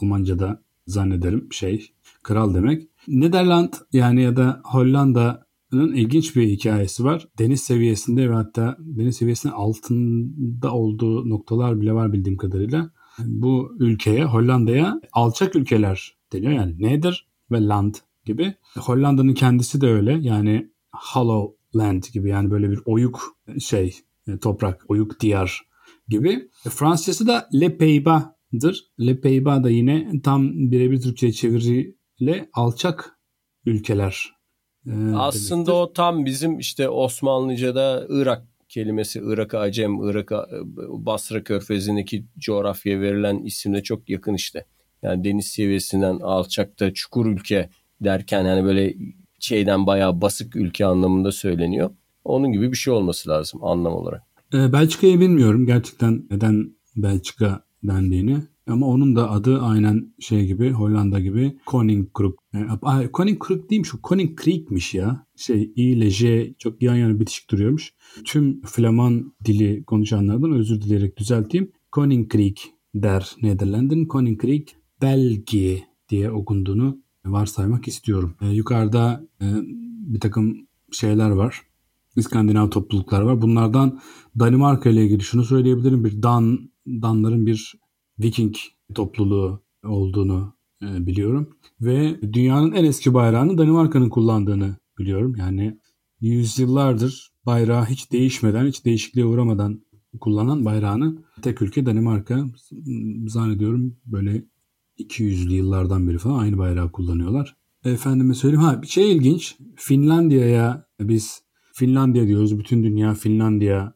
[0.01, 1.91] Almanca'da zannederim şey
[2.23, 2.87] kral demek.
[3.07, 7.27] Nederland yani ya da Hollanda'nın ilginç bir hikayesi var.
[7.39, 12.91] Deniz seviyesinde ve hatta deniz seviyesinin altında olduğu noktalar bile var bildiğim kadarıyla.
[13.19, 16.51] Bu ülkeye, Hollanda'ya alçak ülkeler deniyor.
[16.51, 18.55] Yani nedir ve land gibi.
[18.79, 20.19] Hollanda'nın kendisi de öyle.
[20.21, 23.95] Yani hollow land gibi yani böyle bir oyuk şey
[24.41, 25.61] toprak, oyuk diyar
[26.07, 26.49] gibi.
[26.69, 28.91] Fransızcası da Le Pays-Bas'dır.
[28.99, 33.19] Le Pays-Bas da yine tam birebir Türkçe'ye çeviriyle alçak
[33.65, 34.29] ülkeler.
[34.87, 35.73] E, Aslında demektir.
[35.73, 40.47] o tam bizim işte Osmanlıca'da Irak kelimesi Irak'a Acem, Irak'a
[40.89, 44.65] Basra Körfezi'ndeki coğrafyaya verilen isimle çok yakın işte.
[45.03, 47.69] Yani deniz seviyesinden alçakta çukur ülke
[48.01, 48.95] derken yani böyle
[49.39, 51.89] şeyden bayağı basık ülke anlamında söyleniyor.
[52.23, 54.23] Onun gibi bir şey olması lazım anlam olarak.
[54.53, 58.37] Ee, Belçika'yı bilmiyorum gerçekten neden Belçika dendiğini.
[58.67, 62.39] Ama onun da adı aynen şey gibi Hollanda gibi Koninkruk.
[62.53, 65.25] Yani, e, Koninkruk değil mi şu Koninkriek'miş ya.
[65.35, 67.93] Şey I ile J çok yan yana bitişik duruyormuş.
[68.25, 71.71] Tüm Flaman dili konuşanlardan özür dileyerek düzelteyim.
[71.91, 74.05] Koninkriek der Nederland'ın.
[74.05, 78.35] Koninkriek Belgi diye okunduğunu varsaymak istiyorum.
[78.41, 79.45] E, yukarıda e,
[80.13, 81.61] bir takım şeyler var.
[82.15, 83.41] İskandinav topluluklar var.
[83.41, 83.99] Bunlardan
[84.39, 86.05] Danimarka ile ilgili şunu söyleyebilirim.
[86.05, 87.75] Bir Dan Danların bir
[88.19, 88.55] Viking
[88.95, 91.49] topluluğu olduğunu e, biliyorum.
[91.81, 95.35] Ve dünyanın en eski bayrağını Danimarka'nın kullandığını biliyorum.
[95.35, 95.79] Yani
[96.21, 99.81] yüzyıllardır bayrağı hiç değişmeden, hiç değişikliğe uğramadan
[100.19, 102.45] kullanan bayrağını tek ülke Danimarka.
[103.27, 104.45] Zannediyorum böyle
[104.99, 107.57] 200'lü yıllardan beri falan aynı bayrağı kullanıyorlar.
[107.85, 109.57] Efendime söyleyeyim ha bir şey ilginç.
[109.75, 111.43] Finlandiya'ya biz
[111.81, 112.59] Finlandiya diyoruz.
[112.59, 113.93] Bütün dünya Finlandiya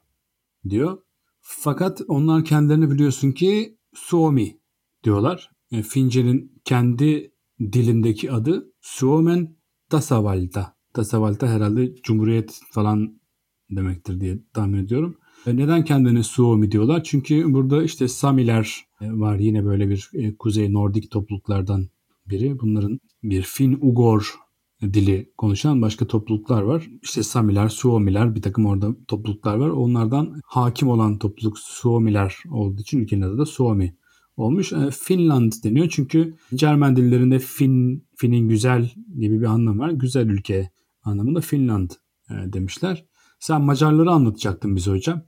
[0.70, 0.98] diyor.
[1.42, 4.60] Fakat onlar kendilerini biliyorsun ki Suomi
[5.04, 5.52] diyorlar.
[5.72, 9.56] E, Fince'nin kendi dilindeki adı Suomen
[9.90, 10.76] Tasavalta.
[10.94, 13.22] Tasavalta herhalde Cumhuriyet falan
[13.70, 15.18] demektir diye tahmin ediyorum.
[15.48, 17.04] E, neden kendini Suomi diyorlar?
[17.04, 21.88] Çünkü burada işte Samiler e, var yine böyle bir Kuzey Nordik topluluklardan
[22.30, 22.60] biri.
[22.60, 24.45] Bunların bir Fin-Ugor
[24.94, 26.90] dili konuşan başka topluluklar var.
[27.02, 29.70] İşte Samiler, Suomiler bir takım orada topluluklar var.
[29.70, 33.96] Onlardan hakim olan topluluk Suomiler olduğu için ülkenin adı da Suomi
[34.38, 34.74] olmuş.
[34.74, 39.90] E, Finland deniyor çünkü Cermen dillerinde Fin, Fin'in güzel gibi bir anlam var.
[39.90, 40.70] Güzel ülke
[41.04, 41.90] anlamında Finland
[42.30, 43.06] e, demişler.
[43.40, 45.22] Sen Macarları anlatacaktın bize hocam.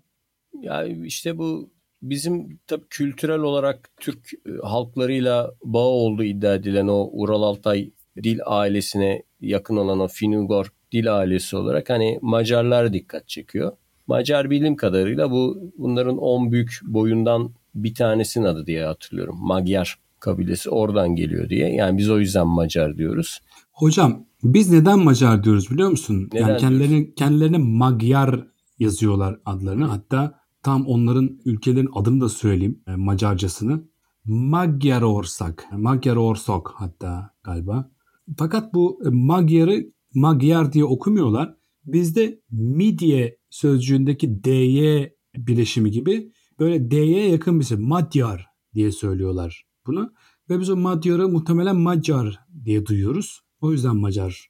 [0.61, 7.09] Ya işte bu bizim tabii kültürel olarak Türk e, halklarıyla bağ olduğu iddia edilen o
[7.11, 7.91] Ural Altay
[8.23, 13.71] dil ailesine yakın olan o Finugor dil ailesi olarak hani Macarlar dikkat çekiyor.
[14.07, 19.37] Macar bildiğim kadarıyla bu bunların 10 büyük boyundan bir tanesinin adı diye hatırlıyorum.
[19.39, 21.73] Magyar kabilesi oradan geliyor diye.
[21.73, 23.39] Yani biz o yüzden Macar diyoruz.
[23.71, 26.29] Hocam biz neden Macar diyoruz biliyor musun?
[26.33, 27.13] Neden yani kendilerine, diyorsun?
[27.15, 28.47] kendilerine Magyar
[28.79, 29.85] yazıyorlar adlarını.
[29.85, 33.83] Hatta tam onların ülkelerin adını da söyleyeyim e, Macarcasını.
[34.25, 35.67] Magyar Orsak.
[35.71, 37.91] Magyar Orsok hatta galiba.
[38.37, 41.53] Fakat bu e, Magyar'ı Magyar diye okumuyorlar.
[41.85, 45.05] Bizde midye sözcüğündeki dy
[45.37, 47.77] bileşimi gibi böyle d'ye yakın bir şey.
[47.77, 50.13] Madyar diye söylüyorlar bunu.
[50.49, 53.41] Ve biz o Magyar'ı muhtemelen Macar diye duyuyoruz.
[53.61, 54.49] O yüzden Macar.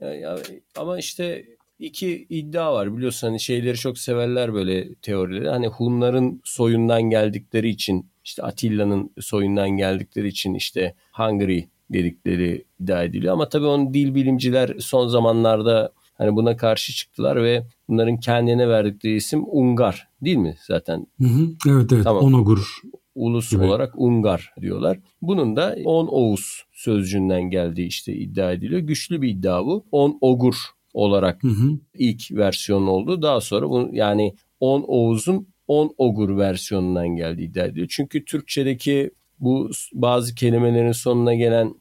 [0.00, 0.38] Ya,
[0.76, 1.44] ama işte
[1.78, 5.48] iki iddia var biliyorsun hani şeyleri çok severler böyle teorileri.
[5.48, 13.32] Hani Hunların soyundan geldikleri için işte Atilla'nın soyundan geldikleri için işte Hungary dedikleri iddia ediliyor.
[13.32, 19.14] Ama tabii onun dil bilimciler son zamanlarda hani buna karşı çıktılar ve bunların kendine verdikleri
[19.14, 21.06] isim Ungar değil mi zaten?
[21.20, 22.24] Hı hı, evet evet tamam.
[22.24, 22.80] Onogur.
[23.14, 23.64] Ulus gibi.
[23.64, 24.98] olarak Ungar diyorlar.
[25.22, 28.80] Bunun da On Oğuz sözcüğünden geldiği işte iddia ediliyor.
[28.80, 29.86] Güçlü bir iddia bu.
[29.92, 30.54] On Ogur
[30.92, 31.78] olarak hı hı.
[31.94, 33.22] ilk versiyon oldu.
[33.22, 37.86] Daha sonra bu yani On Oğuz'un On Ogur versiyonundan geldiği iddia ediliyor.
[37.90, 41.74] Çünkü Türkçedeki bu bazı kelimelerin sonuna gelen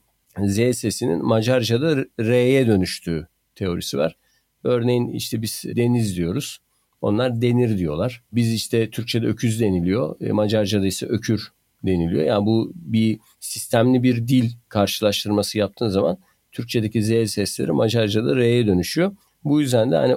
[0.45, 4.15] Z sesinin Macarca'da R'ye dönüştüğü teorisi var.
[4.63, 6.59] Örneğin işte biz deniz diyoruz.
[7.01, 8.23] Onlar denir diyorlar.
[8.31, 10.21] Biz işte Türkçe'de öküz deniliyor.
[10.21, 11.51] E, Macarca'da ise ökür
[11.83, 12.23] deniliyor.
[12.23, 16.17] Yani bu bir sistemli bir dil karşılaştırması yaptığın zaman
[16.51, 19.15] Türkçedeki Z sesleri Macarca'da R'ye dönüşüyor.
[19.43, 20.15] Bu yüzden de hani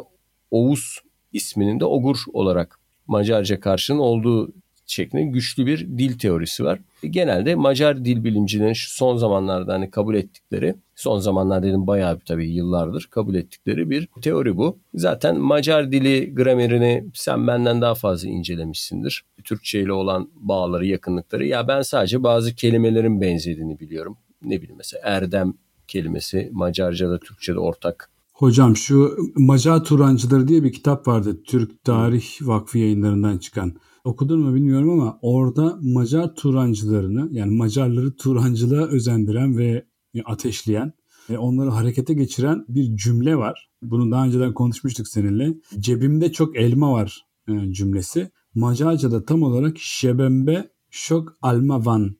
[0.51, 0.99] Oğuz
[1.33, 4.53] isminin de Ogur olarak Macarca karşının olduğu
[4.91, 6.79] şeklinde güçlü bir dil teorisi var.
[7.11, 12.25] Genelde Macar dil bilimcilerin şu son zamanlarda hani kabul ettikleri, son zamanlar dedim bayağı bir
[12.25, 14.79] tabii yıllardır kabul ettikleri bir teori bu.
[14.95, 19.25] Zaten Macar dili gramerini sen benden daha fazla incelemişsindir.
[19.45, 21.47] Türkçe ile olan bağları, yakınlıkları.
[21.47, 24.17] Ya ben sadece bazı kelimelerin benzediğini biliyorum.
[24.43, 25.55] Ne bileyim mesela erdem
[25.89, 31.43] kelimesi Macarca'da Türkçe'de ortak Hocam şu Macar Turancıları diye bir kitap vardı.
[31.47, 33.75] Türk Tarih Vakfı yayınlarından çıkan.
[34.05, 39.85] Okudun mu bilmiyorum ama orada Macar Turancılarını yani Macarları Turancılığa özendiren ve
[40.25, 40.93] ateşleyen
[41.31, 43.71] ve onları harekete geçiren bir cümle var.
[43.83, 45.55] Bunu daha önceden konuşmuştuk seninle.
[45.79, 48.31] Cebimde çok elma var e, cümlesi.
[48.55, 52.17] Macarca'da tam olarak şebembe şok alma van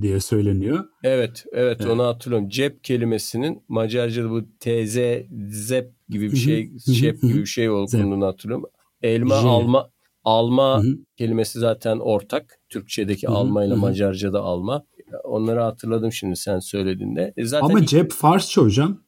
[0.00, 0.84] diye söyleniyor.
[1.04, 1.90] Evet, evet, evet.
[1.90, 2.48] onu hatırlıyorum.
[2.48, 4.98] Cep kelimesinin Macarca'da bu tz,
[5.66, 8.66] zep gibi bir şey, şep gibi bir şey olduğunu hatırlıyorum.
[9.02, 9.48] Elma, J.
[9.48, 9.90] alma,
[10.28, 10.98] alma Hı-hı.
[11.16, 12.58] kelimesi zaten ortak.
[12.68, 13.36] Türkçedeki Hı-hı.
[13.36, 14.84] alma ile Macarca'da alma.
[15.24, 17.32] Onları hatırladım şimdi sen söylediğinde.
[17.36, 19.00] E zaten Ama cep Farsça hocam.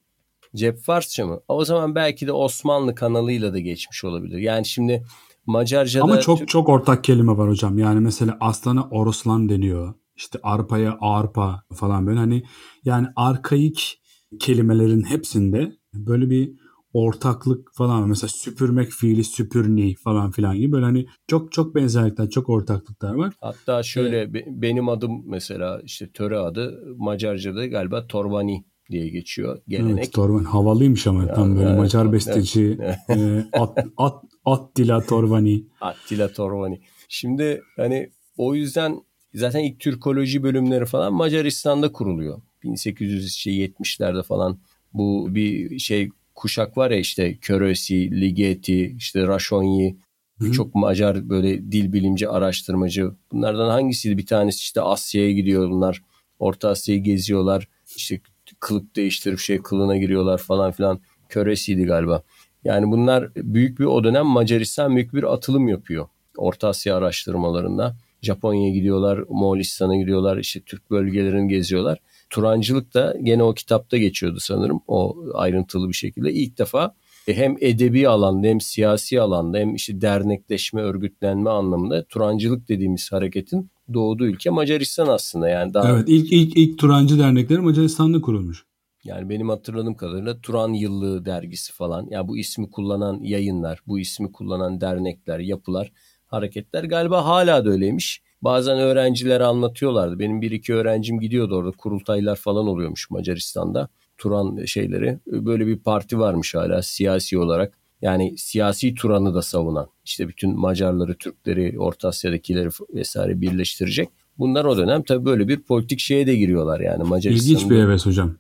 [0.55, 1.41] Cep Farsça mı?
[1.49, 4.39] O zaman belki de Osmanlı kanalıyla da geçmiş olabilir.
[4.39, 5.05] Yani şimdi
[5.47, 6.05] Macarca'da...
[6.05, 7.79] Ama çok çok ortak kelime var hocam.
[7.79, 12.43] Yani mesela aslana Oroslan deniyor işte arpaya arpa falan böyle hani
[12.85, 14.01] yani arkaik
[14.41, 16.60] kelimelerin hepsinde böyle bir
[16.93, 22.49] ortaklık falan mesela süpürmek fiili süpürni falan filan gibi böyle hani çok çok benzerlikler çok
[22.49, 23.35] ortaklıklar var.
[23.41, 29.99] Hatta şöyle ee, benim adım mesela işte töre adı Macarca'da galiba Torbani diye geçiyor gelenek.
[29.99, 33.21] Evet, Torban havalıymış ama ya, tam böyle evet, Macar besteci evet.
[33.21, 35.65] e, at, at, Attila Torvani.
[35.81, 36.81] Attila Torvani.
[37.09, 39.03] Şimdi hani o yüzden
[39.35, 42.43] Zaten ilk Türkoloji bölümleri falan Macaristan'da kuruluyor.
[42.65, 44.59] 1870'lerde falan
[44.93, 46.09] bu bir şey
[46.41, 49.97] kuşak var ya işte Körösi, Ligeti, işte Raşonyi
[50.41, 53.11] birçok Macar böyle dil bilimci, araştırmacı.
[53.33, 54.19] Bunlardan hangisiydi?
[54.19, 56.03] Bir tanesi işte Asya'ya gidiyor bunlar.
[56.39, 57.69] Orta Asya'yı geziyorlar.
[57.97, 58.21] İşte
[58.61, 61.01] kılık değiştirip şey kılına giriyorlar falan filan.
[61.29, 62.23] Köresiydi galiba.
[62.65, 66.09] Yani bunlar büyük bir o dönem Macaristan büyük bir atılım yapıyor.
[66.37, 67.97] Orta Asya araştırmalarında.
[68.23, 71.99] Japonya'ya gidiyorlar, Moğolistan'a gidiyorlar, işte Türk bölgelerini geziyorlar.
[72.31, 76.33] Turancılık da gene o kitapta geçiyordu sanırım o ayrıntılı bir şekilde.
[76.33, 76.95] İlk defa
[77.29, 83.71] e, hem edebi alanda hem siyasi alanda hem işte dernekleşme, örgütlenme anlamında Turancılık dediğimiz hareketin
[83.95, 85.49] doğduğu ülke Macaristan aslında.
[85.49, 88.65] Yani daha Evet, ilk ilk ilk Turancı dernekleri Macaristan'da kurulmuş.
[89.05, 92.03] Yani benim hatırladığım kadarıyla Turan Yıllığı dergisi falan.
[92.03, 95.93] Ya yani bu ismi kullanan yayınlar, bu ismi kullanan dernekler, yapılar
[96.27, 96.85] hareketler.
[96.85, 98.23] Galiba hala da öyleymiş.
[98.43, 100.19] Bazen öğrenciler anlatıyorlardı.
[100.19, 103.89] Benim bir iki öğrencim gidiyordu orada kurultaylar falan oluyormuş Macaristan'da.
[104.19, 105.19] Turan şeyleri.
[105.27, 107.79] Böyle bir parti varmış hala siyasi olarak.
[108.03, 109.89] Yani siyasi Turan'ı da savunan.
[110.05, 114.09] İşte bütün Macarları, Türkleri, Orta Asya'dakileri vesaire birleştirecek.
[114.39, 117.53] Bunlar o dönem tabii böyle bir politik şeye de giriyorlar yani Macaristan'da.
[117.53, 118.37] İlginç bir heves hocam.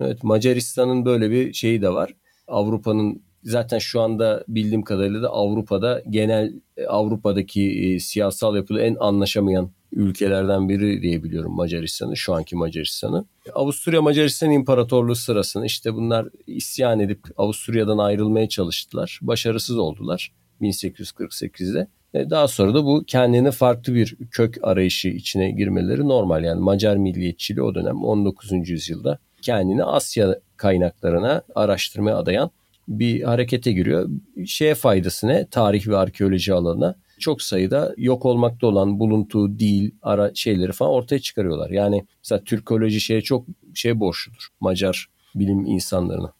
[0.00, 2.14] Evet Macaristan'ın böyle bir şeyi de var.
[2.48, 8.96] Avrupa'nın zaten şu anda bildiğim kadarıyla da Avrupa'da genel e, Avrupa'daki e, siyasal yapıda en
[9.00, 13.24] anlaşamayan ülkelerden biri diyebiliyorum Macaristan'ı, şu anki Macaristan'ı.
[13.54, 19.18] Avusturya Macaristan İmparatorluğu sırasında işte bunlar isyan edip Avusturya'dan ayrılmaya çalıştılar.
[19.22, 21.86] Başarısız oldular 1848'de.
[22.14, 26.44] E, daha sonra da bu kendini farklı bir kök arayışı içine girmeleri normal.
[26.44, 28.68] Yani Macar milliyetçiliği o dönem 19.
[28.68, 32.50] yüzyılda kendini Asya kaynaklarına araştırmaya adayan
[32.88, 34.10] bir harekete giriyor.
[34.46, 35.46] Şeye faydası ne?
[35.50, 41.18] Tarih ve arkeoloji alanına çok sayıda yok olmakta olan buluntu, dil, ara şeyleri falan ortaya
[41.18, 41.70] çıkarıyorlar.
[41.70, 44.48] Yani mesela Türkoloji şeye çok şey borçludur.
[44.60, 46.32] Macar bilim insanlarına.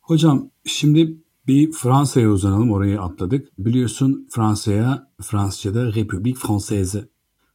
[0.00, 3.48] Hocam şimdi bir Fransa'ya uzanalım orayı atladık.
[3.58, 7.08] Biliyorsun Fransa'ya Fransızca'da République Française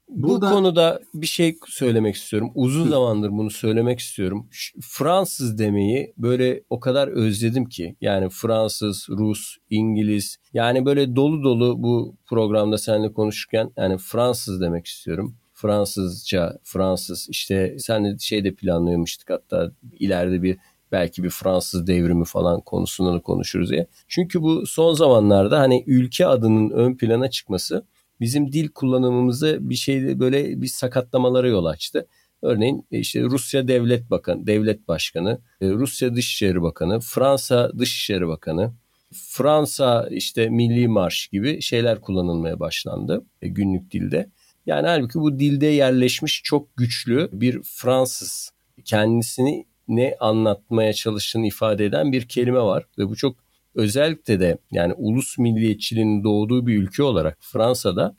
[0.10, 0.50] Burada...
[0.50, 2.52] Bu konuda bir şey söylemek istiyorum.
[2.56, 4.50] Uzun zamandır bunu söylemek istiyorum.
[4.82, 7.96] Fransız demeyi böyle o kadar özledim ki.
[8.02, 10.38] Yani Fransız, Rus, İngiliz.
[10.54, 15.36] Yani böyle dolu dolu bu programda seninle konuşurken yani Fransız demek istiyorum.
[15.54, 20.58] Fransızca, Fransız işte senle şey de planlıyormuştuk hatta ileride bir
[20.92, 23.88] belki bir Fransız devrimi falan konusunda da konuşuruz diye.
[24.08, 27.86] Çünkü bu son zamanlarda hani ülke adının ön plana çıkması
[28.20, 32.08] bizim dil kullanımımızı bir şeyde böyle bir sakatlamalara yol açtı.
[32.42, 38.74] Örneğin e, işte Rusya Devlet Bakanı, Devlet Başkanı, e, Rusya Dışişleri Bakanı, Fransa Dışişleri Bakanı,
[39.14, 44.30] Fransa işte Milli Marş gibi şeyler kullanılmaya başlandı e, günlük dilde.
[44.66, 48.52] Yani halbuki bu dilde yerleşmiş çok güçlü bir Fransız
[48.86, 53.36] kendisini ne anlatmaya çalıştığını ifade eden bir kelime var ve bu çok
[53.76, 58.16] özellikle de yani ulus milliyetçiliğinin doğduğu bir ülke olarak Fransa'da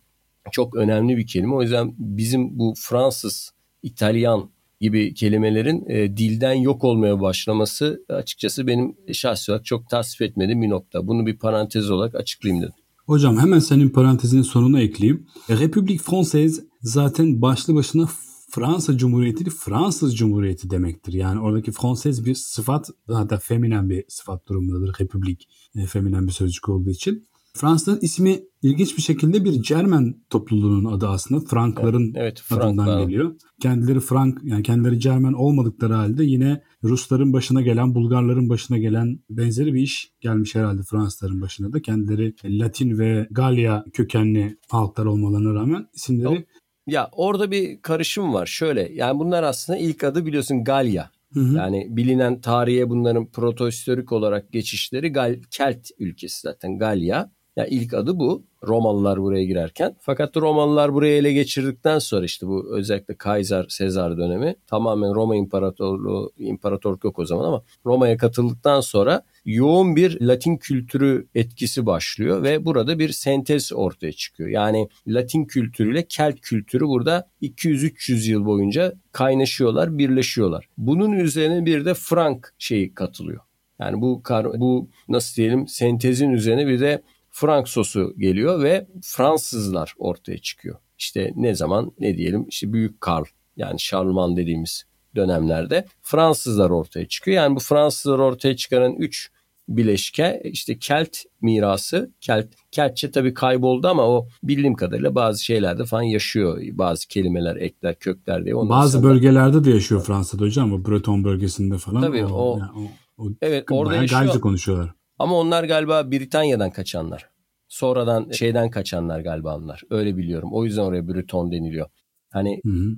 [0.53, 1.55] çok önemli bir kelime.
[1.55, 3.51] O yüzden bizim bu Fransız,
[3.83, 10.62] İtalyan gibi kelimelerin e, dilden yok olmaya başlaması açıkçası benim şahsi olarak çok tasvip etmediğim
[10.62, 11.07] bir nokta.
[11.07, 12.75] Bunu bir parantez olarak açıklayayım dedim.
[13.07, 15.27] Hocam hemen senin parantezinin sonuna ekleyeyim.
[15.51, 18.09] Republik Française zaten başlı başına
[18.55, 21.12] Fransa Cumhuriyeti Fransız Cumhuriyeti demektir.
[21.12, 25.01] Yani oradaki Française bir sıfat hatta feminen bir sıfat durumundadır.
[25.01, 27.29] Republik e, feminen bir sözcük olduğu için.
[27.57, 31.40] Fransa'nın ismi ilginç bir şekilde bir Cermen topluluğunun adı aslında.
[31.40, 33.35] Frankların evet, evet, adından geliyor.
[33.61, 39.75] Kendileri Frank yani kendileri Cermen olmadıkları halde yine Rusların başına gelen, Bulgarların başına gelen benzeri
[39.75, 41.83] bir iş gelmiş herhalde Fransızların başına da.
[41.83, 46.47] Kendileri Latin ve Galya kökenli halklar olmalarına rağmen isimleri
[46.87, 48.47] ya orada bir karışım var.
[48.47, 51.11] Şöyle yani bunlar aslında ilk adı biliyorsun Galya.
[51.33, 51.57] Hı hı.
[51.57, 57.31] Yani bilinen tarihe bunların protohistorik olarak geçişleri Gal Kelt ülkesi zaten Galya.
[57.57, 58.44] Yani ilk adı bu.
[58.66, 59.97] Romalılar buraya girerken.
[60.01, 66.33] Fakat Romalılar buraya ele geçirdikten sonra işte bu özellikle Kaiser Sezar dönemi tamamen Roma İmparatorluğu,
[66.38, 72.64] imparatorluk yok o zaman ama Roma'ya katıldıktan sonra yoğun bir Latin kültürü etkisi başlıyor ve
[72.64, 74.48] burada bir sentez ortaya çıkıyor.
[74.48, 80.68] Yani Latin kültürüyle Kelt kültürü burada 200-300 yıl boyunca kaynaşıyorlar, birleşiyorlar.
[80.78, 83.40] Bunun üzerine bir de Frank şeyi katılıyor.
[83.78, 84.22] Yani bu
[84.59, 90.76] bu nasıl diyelim sentezin üzerine bir de Frank sosu geliyor ve Fransızlar ortaya çıkıyor.
[90.98, 93.24] İşte ne zaman ne diyelim işte Büyük Karl
[93.57, 94.85] yani Charlemagne dediğimiz
[95.16, 97.37] dönemlerde Fransızlar ortaya çıkıyor.
[97.37, 99.31] Yani bu Fransızlar ortaya çıkaran 3
[99.68, 102.11] bileşke işte Kelt mirası.
[102.20, 106.62] Kelt, Keltçe tabii kayboldu ama o bildiğim kadarıyla bazı şeylerde falan yaşıyor.
[106.72, 108.55] Bazı kelimeler, ekler, kökler diye.
[108.55, 109.05] Ondan bazı sonra...
[109.05, 110.72] bölgelerde de yaşıyor Fransa'da hocam.
[110.72, 112.03] O Breton bölgesinde falan.
[112.03, 112.70] Tabii o, o, yani
[113.18, 114.40] o, o evet orada yaşıyor.
[114.40, 114.94] konuşuyorlar.
[115.18, 117.29] Ama onlar galiba Britanya'dan kaçanlar.
[117.68, 119.83] Sonradan şeyden kaçanlar galiba onlar.
[119.90, 120.48] Öyle biliyorum.
[120.53, 121.87] O yüzden oraya Breton deniliyor.
[122.31, 122.96] Hani hı hı.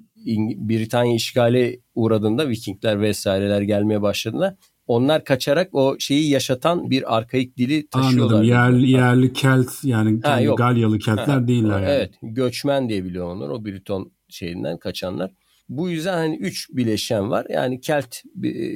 [0.68, 7.88] Britanya işgali uğradığında Vikingler vesaireler gelmeye başladığında onlar kaçarak o şeyi yaşatan bir arkaik dili
[7.88, 8.36] taşıyorlar.
[8.36, 8.48] Anladım.
[8.48, 10.58] Yerli, yerli Kelt yani ha, yok.
[10.58, 11.90] Galyalı Keltler ha, değiller yani.
[11.90, 12.14] Evet.
[12.22, 13.48] Göçmen diye biliyor onlar.
[13.48, 15.30] O Briton şeyinden kaçanlar.
[15.68, 17.46] Bu yüzden hani üç bileşen var.
[17.50, 18.16] Yani Kelt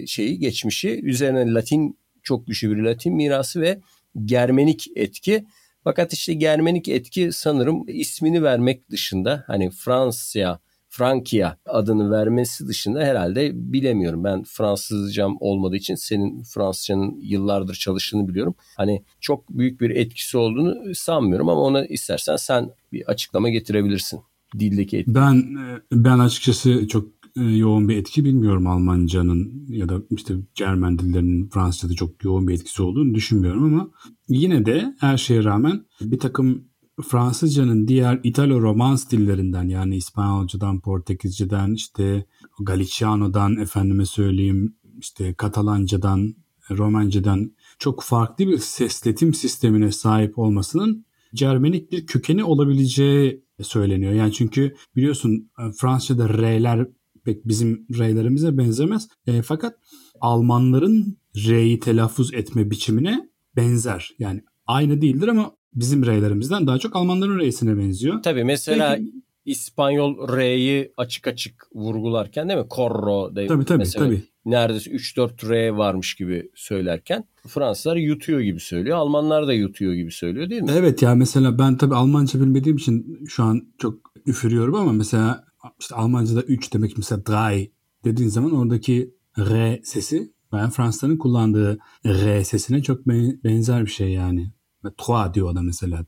[0.06, 3.80] şeyi geçmişi üzerine Latin çok güçlü bir Latin mirası ve
[4.24, 5.44] Germenik etki.
[5.84, 10.58] Fakat işte Germenik etki sanırım ismini vermek dışında hani Fransya,
[10.90, 14.24] Frankia adını vermesi dışında herhalde bilemiyorum.
[14.24, 18.54] Ben Fransızcam olmadığı için senin Fransızcanın yıllardır çalıştığını biliyorum.
[18.76, 24.20] Hani çok büyük bir etkisi olduğunu sanmıyorum ama ona istersen sen bir açıklama getirebilirsin.
[24.58, 25.14] Dildeki etki.
[25.14, 30.98] Ben e, ben açıkçası çok e, yoğun bir etki bilmiyorum Almancanın ya da işte Cermen
[30.98, 33.90] dillerinin Fransızca'da çok yoğun bir etkisi olduğunu düşünmüyorum ama
[34.28, 36.69] yine de her şeye rağmen bir takım
[37.02, 42.24] Fransızcanın diğer İtalo-Romans dillerinden yani İspanyolcadan, Portekizce'den, işte
[42.60, 46.34] Galiciano'dan efendime söyleyeyim işte Katalancadan,
[46.70, 54.12] Romence'den çok farklı bir sesletim sistemine sahip olmasının Cermenik bir kökeni olabileceği söyleniyor.
[54.12, 56.86] Yani çünkü biliyorsun Fransızca'da R'ler
[57.24, 59.08] pek bizim R'lerimize benzemez.
[59.26, 59.76] E, fakat
[60.20, 64.10] Almanların R'yi telaffuz etme biçimine benzer.
[64.18, 68.22] Yani aynı değildir ama bizim R'lerimizden daha çok Almanların R'sine benziyor.
[68.22, 69.12] Tabii mesela Peki,
[69.44, 72.66] İspanyol R'yi açık açık vurgularken değil mi?
[72.76, 74.22] Corro de tabii, tabii, mesela tabii.
[74.44, 78.96] neredeyse 3-4 R varmış gibi söylerken Fransızlar yutuyor gibi söylüyor.
[78.96, 80.70] Almanlar da yutuyor gibi söylüyor değil mi?
[80.74, 83.94] Evet ya mesela ben tabii Almanca bilmediğim için şu an çok
[84.26, 85.44] üfürüyorum ama mesela
[85.80, 87.72] işte Almanca'da 3 demek mesela drei
[88.04, 93.06] dediğin zaman oradaki R sesi ben Fransızların kullandığı R sesine çok
[93.44, 94.52] benzer bir şey yani.
[94.98, 96.04] Trois diyor adam mesela.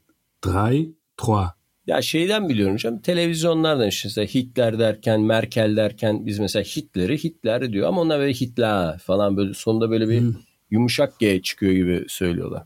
[0.46, 1.48] Drei, trois.
[1.86, 7.88] Ya şeyden biliyorum canım televizyonlardan işte Hitler derken Merkel derken biz mesela Hitler'i Hitler diyor
[7.88, 10.34] ama onlar böyle Hitler falan böyle sonunda böyle bir hmm.
[10.70, 12.62] yumuşak G çıkıyor gibi söylüyorlar.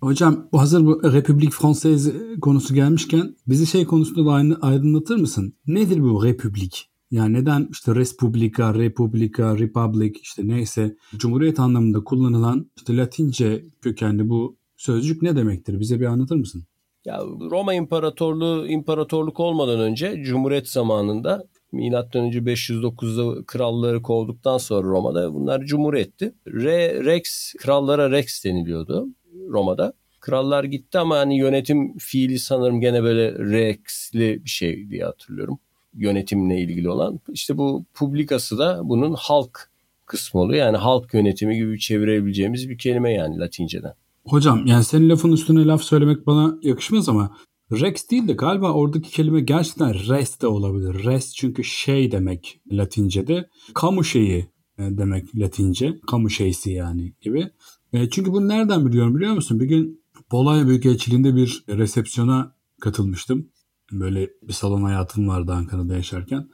[0.00, 5.54] Hocam bu hazır bu Republik Française konusu gelmişken bizi şey konusunda da aydınlatır mısın?
[5.66, 6.90] Nedir bu Republik?
[7.10, 14.59] Yani neden işte Respublika, Republika, Republic işte neyse Cumhuriyet anlamında kullanılan işte Latince kökenli bu
[14.80, 15.80] sözcük ne demektir?
[15.80, 16.64] Bize bir anlatır mısın?
[17.04, 17.20] Ya
[17.50, 25.60] Roma İmparatorluğu imparatorluk olmadan önce Cumhuriyet zamanında Milattan önce 509'da kralları kovduktan sonra Roma'da bunlar
[25.64, 26.34] cumhuriyetti.
[26.46, 29.08] Re, Rex krallara Rex deniliyordu.
[29.48, 29.92] Roma'da.
[30.20, 35.58] Krallar gitti ama hani yönetim fiili sanırım gene böyle Rex'li bir şey diye hatırlıyorum.
[35.94, 37.20] Yönetimle ilgili olan.
[37.28, 39.70] İşte bu publikası da bunun halk
[40.06, 40.58] kısmı oluyor.
[40.66, 43.94] Yani halk yönetimi gibi çevirebileceğimiz bir kelime yani Latinceden.
[44.24, 47.36] Hocam yani senin lafın üstüne laf söylemek bana yakışmaz ama
[47.72, 51.04] Rex değil de galiba oradaki kelime gerçekten res de olabilir.
[51.04, 53.48] Res çünkü şey demek Latince'de.
[53.74, 54.38] Kamu şeyi
[54.78, 56.00] e, demek Latince.
[56.06, 57.50] Kamu şeysi yani gibi.
[57.92, 59.60] E, çünkü bunu nereden biliyorum biliyor musun?
[59.60, 60.00] Bir gün
[60.30, 63.48] Polonya Büyükelçiliğinde bir resepsiyona katılmıştım.
[63.92, 66.48] Böyle bir salon hayatım vardı Ankara'da yaşarken.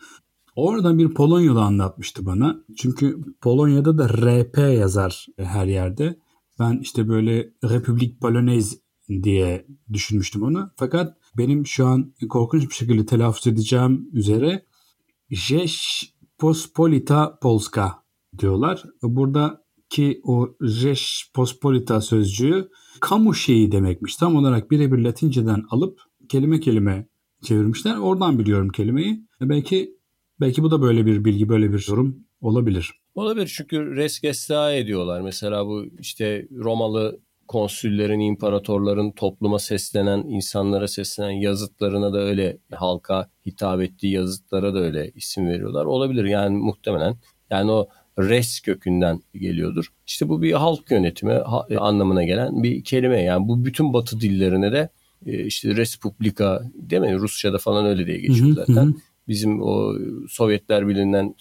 [0.56, 2.56] Oradan bir Polonyalı anlatmıştı bana.
[2.76, 6.18] Çünkü Polonya'da da RP yazar her yerde.
[6.58, 8.76] Ben işte böyle Republik Polonaise
[9.22, 10.70] diye düşünmüştüm onu.
[10.76, 14.66] Fakat benim şu an korkunç bir şekilde telaffuz edeceğim üzere
[15.30, 16.02] Rzesz
[16.38, 18.02] Pospolita Polska
[18.38, 18.84] diyorlar.
[19.02, 22.68] Buradaki o Rzesz Pospolita sözcüğü
[23.00, 24.16] kamu şeyi demekmiş.
[24.16, 27.08] Tam olarak birebir Latinceden alıp kelime kelime
[27.42, 27.96] çevirmişler.
[27.96, 29.26] Oradan biliyorum kelimeyi.
[29.40, 29.96] Belki
[30.40, 33.00] belki bu da böyle bir bilgi, böyle bir yorum olabilir.
[33.16, 35.20] Olabilir çünkü res gesta ediyorlar.
[35.20, 43.82] Mesela bu işte Romalı konsüllerin, imparatorların topluma seslenen, insanlara seslenen yazıtlarına da öyle halka hitap
[43.82, 45.84] ettiği yazıtlara da öyle isim veriyorlar.
[45.84, 47.16] Olabilir yani muhtemelen.
[47.50, 47.88] Yani o
[48.18, 49.92] res kökünden geliyordur.
[50.06, 51.32] İşte bu bir halk yönetimi
[51.78, 53.22] anlamına gelen bir kelime.
[53.22, 54.88] Yani bu bütün batı dillerine de
[55.26, 57.14] e, işte Respublika değil mi?
[57.14, 58.94] Rusça'da falan öyle diye geçiyor zaten.
[59.28, 59.94] Bizim o
[60.28, 61.34] Sovyetler Birliği'nden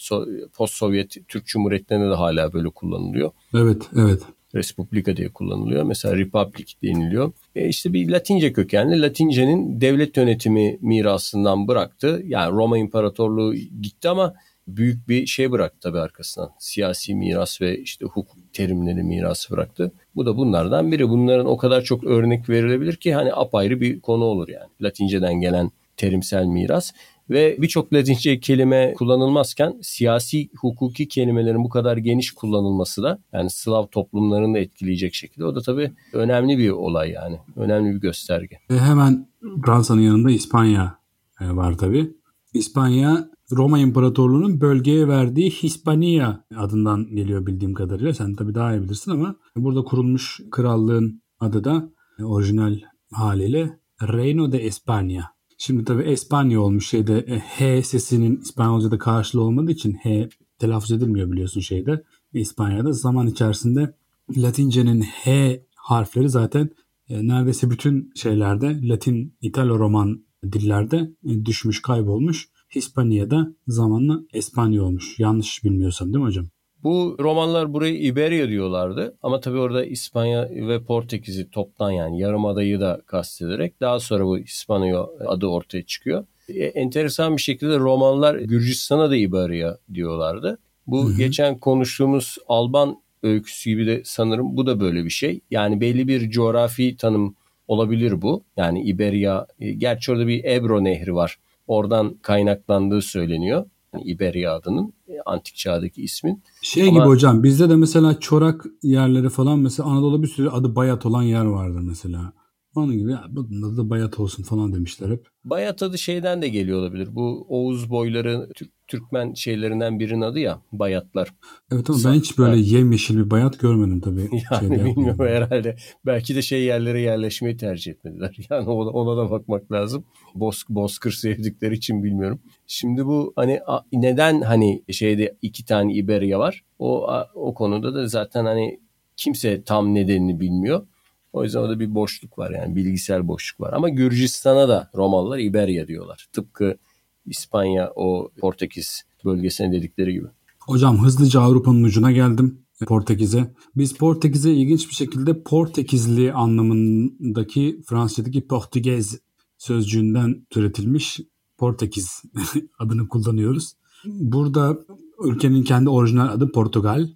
[0.54, 3.32] post Sovyet Türk Cumhuriyetlerinde de hala böyle kullanılıyor.
[3.54, 4.22] Evet, evet.
[4.56, 5.84] Respublika diye kullanılıyor.
[5.84, 7.32] Mesela Republic deniliyor.
[7.56, 9.02] E işte bir Latince kökenli.
[9.02, 12.22] Latince'nin devlet yönetimi mirasından bıraktı.
[12.26, 14.34] Yani Roma İmparatorluğu gitti ama
[14.68, 16.52] büyük bir şey bıraktı tabii arkasından.
[16.60, 19.92] Siyasi miras ve işte hukuk terimleri mirası bıraktı.
[20.16, 21.10] Bu da bunlardan biri.
[21.10, 24.70] Bunların o kadar çok örnek verilebilir ki hani apayrı bir konu olur yani.
[24.82, 26.92] Latinceden gelen terimsel miras
[27.30, 33.88] ve birçok Latince kelime kullanılmazken siyasi hukuki kelimelerin bu kadar geniş kullanılması da yani Slav
[33.88, 37.40] toplumlarını da etkileyecek şekilde o da tabii önemli bir olay yani.
[37.56, 38.60] Önemli bir gösterge.
[38.70, 39.28] E hemen
[39.66, 41.00] Fransa'nın yanında İspanya
[41.42, 42.12] e, var tabii.
[42.54, 48.14] İspanya Roma İmparatorluğu'nun bölgeye verdiği Hispania adından geliyor bildiğim kadarıyla.
[48.14, 52.80] Sen tabii daha iyi bilirsin ama burada kurulmuş krallığın adı da e, orijinal
[53.12, 55.35] haliyle Reino de España
[55.66, 61.32] Şimdi tabii Espanya olmuş şeyde e, H sesinin İspanyolca'da karşılığı olmadığı için H telaffuz edilmiyor
[61.32, 62.04] biliyorsun şeyde.
[62.34, 63.94] İspanya'da zaman içerisinde
[64.38, 66.70] Latince'nin H harfleri zaten
[67.10, 72.50] e, neredeyse bütün şeylerde Latin, İtalo-Roman dillerde e, düşmüş, kaybolmuş.
[72.76, 75.20] Hispanya'da zamanla Espanya olmuş.
[75.20, 76.46] Yanlış bilmiyorsam değil mi hocam?
[76.86, 82.80] Bu romanlar burayı İberya diyorlardı ama tabii orada İspanya ve Portekiz'i toptan yani yarım adayı
[82.80, 86.26] da kastederek daha sonra bu İspanya adı ortaya çıkıyor.
[86.50, 90.58] E, enteresan bir şekilde romanlar Gürcistan'a da İberya diyorlardı.
[90.88, 91.18] Bu Hı-hı.
[91.18, 95.40] geçen konuştuğumuz Alban öyküsü gibi de sanırım bu da böyle bir şey.
[95.52, 97.36] Yani belli bir coğrafi tanım
[97.68, 98.44] olabilir bu.
[98.58, 101.38] Yani İberya, e, gerçi orada bir Ebro Nehri var.
[101.68, 103.66] Oradan kaynaklandığı söyleniyor.
[103.96, 106.44] Yani İberya adının e, antik çağdaki ismin.
[106.62, 110.76] Şey Ama, gibi hocam bizde de mesela çorak yerleri falan mesela Anadolu'da bir sürü adı
[110.76, 112.34] Bayat olan yer vardır mesela.
[112.76, 115.28] Onun gibi ya, bunun adı da Bayat olsun falan demişler hep.
[115.44, 117.08] Bayat adı şeyden de geliyor olabilir.
[117.12, 121.34] Bu Oğuz boyları Türk, Türkmen şeylerinden birinin adı ya Bayatlar.
[121.72, 124.30] Evet ama ben hiç böyle yemyeşil bir bayat görmedim tabii.
[124.52, 125.76] Yani bilmiyorum herhalde.
[126.06, 128.38] Belki de şey yerlere yerleşmeyi tercih etmediler.
[128.50, 130.06] Yani ona, ona da bakmak lazım.
[130.36, 132.40] Boz, bozkır sevdikleri için bilmiyorum.
[132.68, 133.60] Şimdi bu hani
[133.94, 136.64] neden hani şeyde iki tane İberya var?
[136.80, 138.80] O o konuda da zaten hani
[139.18, 140.88] kimse tam nedenini bilmiyor.
[141.36, 143.74] O yüzden orada bir boşluk var yani bilgisel boşluk var.
[143.74, 146.28] Ama Gürcistan'a da Romalılar İberya diyorlar.
[146.34, 146.78] Tıpkı
[147.26, 150.28] İspanya o Portekiz bölgesine dedikleri gibi.
[150.60, 152.66] Hocam hızlıca Avrupa'nın ucuna geldim.
[152.88, 153.54] Portekiz'e.
[153.76, 159.20] Biz Portekiz'e ilginç bir şekilde Portekizli anlamındaki Fransızca'daki Portugez
[159.58, 161.20] sözcüğünden türetilmiş
[161.58, 162.24] Portekiz
[162.80, 163.74] adını kullanıyoruz.
[164.06, 164.78] Burada
[165.24, 167.08] ülkenin kendi orijinal adı Portugal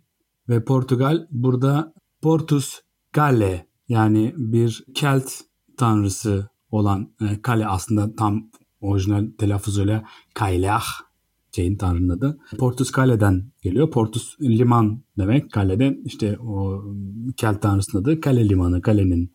[0.49, 2.79] ve Portugal burada Portus
[3.13, 5.31] Galle yani bir Kelt
[5.77, 8.49] tanrısı olan e, kale aslında tam
[8.81, 10.83] orijinal telaffuzuyla Kaylah
[11.55, 12.39] şeyin tanrının adı.
[12.57, 13.91] Portus Kale'den geliyor.
[13.91, 15.51] Portus liman demek.
[15.51, 16.83] Kalede işte o
[17.37, 18.81] Kelt tanrısının adı Kale limanı.
[18.81, 19.31] Kalenin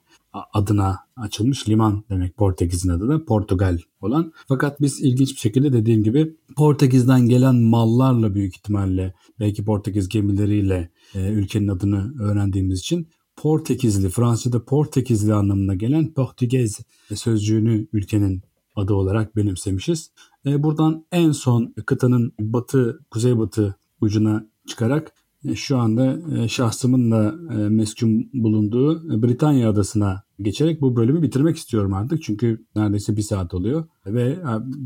[0.52, 4.32] adına açılmış liman demek Portekiz'in adı da Portugal olan.
[4.48, 10.90] Fakat biz ilginç bir şekilde dediğim gibi Portekiz'den gelen mallarla büyük ihtimalle belki Portekiz gemileriyle
[11.14, 16.80] e, ülkenin adını öğrendiğimiz için Portekizli, Fransızca'da Portekizli anlamına gelen Portugez
[17.14, 18.42] sözcüğünü ülkenin
[18.76, 20.10] adı olarak benimsemişiz.
[20.46, 25.12] E, buradan en son kıtanın batı, kuzeybatı ucuna çıkarak
[25.44, 27.34] e, şu anda e, şahsımın da
[27.68, 32.22] meskun bulunduğu Britanya adasına geçerek bu bölümü bitirmek istiyorum artık.
[32.22, 34.38] Çünkü neredeyse bir saat oluyor ve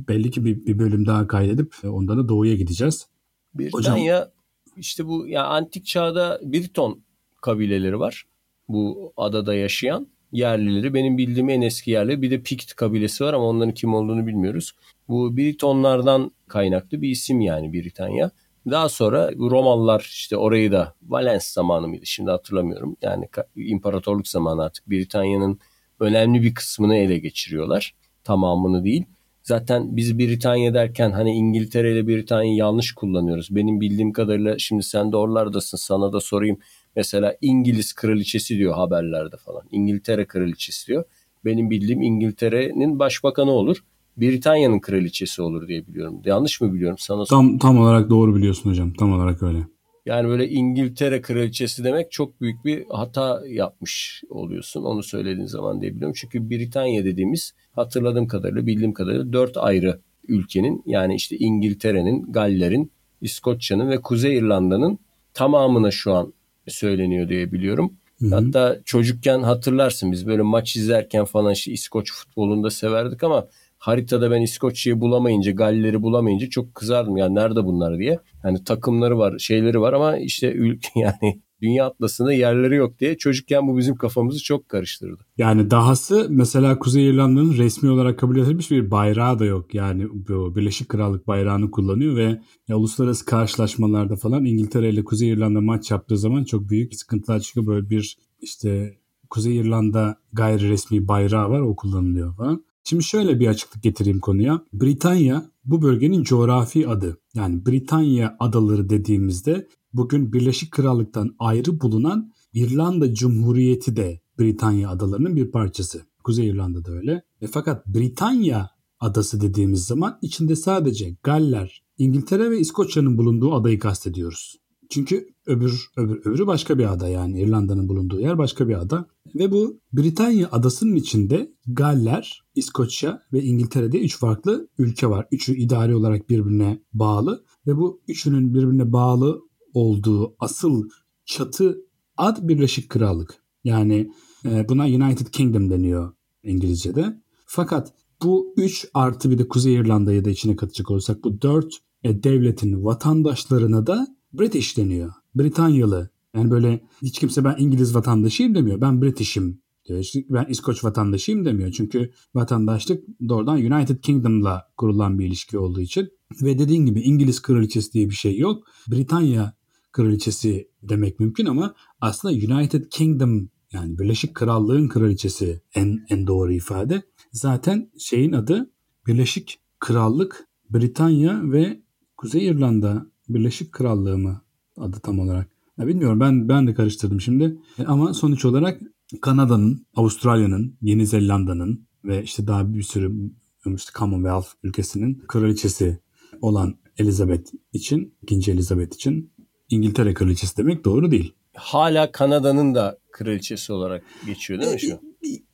[0.09, 3.07] belli ki bir, bir bölüm daha kaydedip ondan da doğuya gideceğiz.
[3.55, 4.29] Britanya Hocam,
[4.77, 7.03] işte bu ya antik çağda Briton
[7.41, 8.25] kabileleri var.
[8.69, 13.45] Bu adada yaşayan yerlileri benim bildiğim en eski yerli bir de Pict kabilesi var ama
[13.45, 14.73] onların kim olduğunu bilmiyoruz.
[15.09, 18.31] Bu Britonlardan kaynaklı bir isim yani Britanya.
[18.71, 22.97] Daha sonra Romalılar işte orayı da Valens zamanı mıydı şimdi hatırlamıyorum.
[23.03, 25.59] Yani imparatorluk zamanı artık Britanya'nın
[26.01, 27.95] önemli bir kısmını ele geçiriyorlar.
[28.25, 29.05] Tamamını değil.
[29.43, 33.49] Zaten biz Britanya derken hani İngiltere ile Britanya'yı yanlış kullanıyoruz.
[33.51, 36.59] Benim bildiğim kadarıyla şimdi sen de oralardasın sana da sorayım.
[36.97, 39.63] Mesela İngiliz kraliçesi diyor haberlerde falan.
[39.71, 41.05] İngiltere kraliçesi diyor.
[41.45, 43.77] Benim bildiğim İngiltere'nin başbakanı olur.
[44.17, 46.23] Britanya'nın kraliçesi olur diye biliyorum.
[46.25, 47.25] Yanlış mı biliyorum sana?
[47.25, 48.93] Tam tam olarak doğru biliyorsun hocam.
[48.93, 49.59] Tam olarak öyle.
[50.07, 54.83] Yani böyle İngiltere kraliçesi demek çok büyük bir hata yapmış oluyorsun.
[54.83, 56.15] Onu söylediğin zaman diye biliyorum.
[56.17, 63.91] Çünkü Britanya dediğimiz hatırladığım kadarıyla bildiğim kadarıyla dört ayrı ülkenin yani işte İngiltere'nin, Galler'in, İskoçya'nın
[63.91, 64.99] ve Kuzey İrlanda'nın
[65.35, 66.33] tamamına şu an
[66.69, 67.93] söyleniyor diye biliyorum.
[68.21, 68.35] Hı-hı.
[68.35, 73.49] Hatta çocukken hatırlarsın biz böyle maç izlerken falan işte İskoç futbolunda severdik ama
[73.79, 77.17] haritada ben İskoçya'yı bulamayınca, Galler'i bulamayınca çok kızardım.
[77.17, 78.19] Yani nerede bunlar diye.
[78.45, 83.69] Yani takımları var, şeyleri var ama işte ülke yani dünya atlasında yerleri yok diye çocukken
[83.69, 85.23] bu bizim kafamızı çok karıştırdı.
[85.37, 89.75] Yani dahası mesela Kuzey İrlanda'nın resmi olarak kabul edilmiş bir bayrağı da yok.
[89.75, 92.41] Yani Birleşik Krallık bayrağını kullanıyor ve
[92.75, 97.67] uluslararası karşılaşmalarda falan İngiltere ile Kuzey İrlanda maç yaptığı zaman çok büyük sıkıntılar çıkıyor.
[97.67, 98.99] Böyle bir işte
[99.31, 102.65] Kuzey İrlanda gayri resmi bayrağı var o kullanılıyor falan.
[102.85, 104.63] Şimdi şöyle bir açıklık getireyim konuya.
[104.73, 107.19] Britanya bu bölgenin coğrafi adı.
[107.35, 115.51] Yani Britanya adaları dediğimizde bugün Birleşik Krallık'tan ayrı bulunan İrlanda Cumhuriyeti de Britanya adalarının bir
[115.51, 116.03] parçası.
[116.25, 117.23] Kuzey İrlanda da öyle.
[117.41, 118.71] E fakat Britanya
[119.01, 124.57] adası dediğimiz zaman içinde sadece Galler, İngiltere ve İskoçya'nın bulunduğu adayı kastediyoruz.
[124.91, 129.07] Çünkü öbür, öbür öbürü başka bir ada yani İrlanda'nın bulunduğu yer başka bir ada.
[129.35, 135.27] Ve bu Britanya adasının içinde Galler, İskoçya ve İngiltere'de üç farklı ülke var.
[135.33, 139.48] Üçü idari olarak birbirine bağlı ve bu üçünün birbirine bağlı
[139.79, 140.89] olduğu asıl
[141.25, 141.79] çatı
[142.17, 143.43] ad Birleşik Krallık.
[143.65, 144.13] Yani
[144.45, 146.13] e, buna United Kingdom deniyor
[146.43, 147.23] İngilizce'de.
[147.47, 151.75] Fakat bu 3 artı bir de Kuzey İrlanda'yı da içine katacak olursak bu 4
[152.05, 155.13] e, devletin vatandaşlarına da British deniyor.
[155.35, 156.11] Britanyalı.
[156.35, 158.81] Yani böyle hiç kimse ben İngiliz vatandaşıyım demiyor.
[158.81, 159.99] Ben British'im diyor.
[159.99, 161.73] İşte ben İskoç vatandaşıyım demiyor.
[161.73, 166.09] Çünkü vatandaşlık doğrudan United Kingdom'la kurulan bir ilişki olduğu için.
[166.43, 168.65] Ve dediğin gibi İngiliz kraliçesi diye bir şey yok.
[168.89, 169.58] Britanya
[169.99, 177.03] kraliçesi demek mümkün ama aslında United Kingdom yani Birleşik Krallığın kraliçesi en en doğru ifade.
[177.33, 178.71] Zaten şeyin adı
[179.07, 181.83] Birleşik Krallık Britanya ve
[182.17, 184.43] Kuzey İrlanda Birleşik Krallığı mı
[184.77, 185.49] adı tam olarak?
[185.79, 187.59] Ya bilmiyorum ben ben de karıştırdım şimdi.
[187.87, 188.81] Ama sonuç olarak
[189.21, 193.31] Kanada'nın, Avustralya'nın, Yeni Zelanda'nın ve işte daha bir sürü
[193.67, 195.99] işte Commonwealth ülkesinin kraliçesi
[196.41, 199.33] olan Elizabeth için, ikinci Elizabeth için
[199.71, 201.35] İngiltere kraliçesi demek doğru değil.
[201.55, 205.01] Hala Kanada'nın da kraliçesi olarak geçiyor değil mi şu?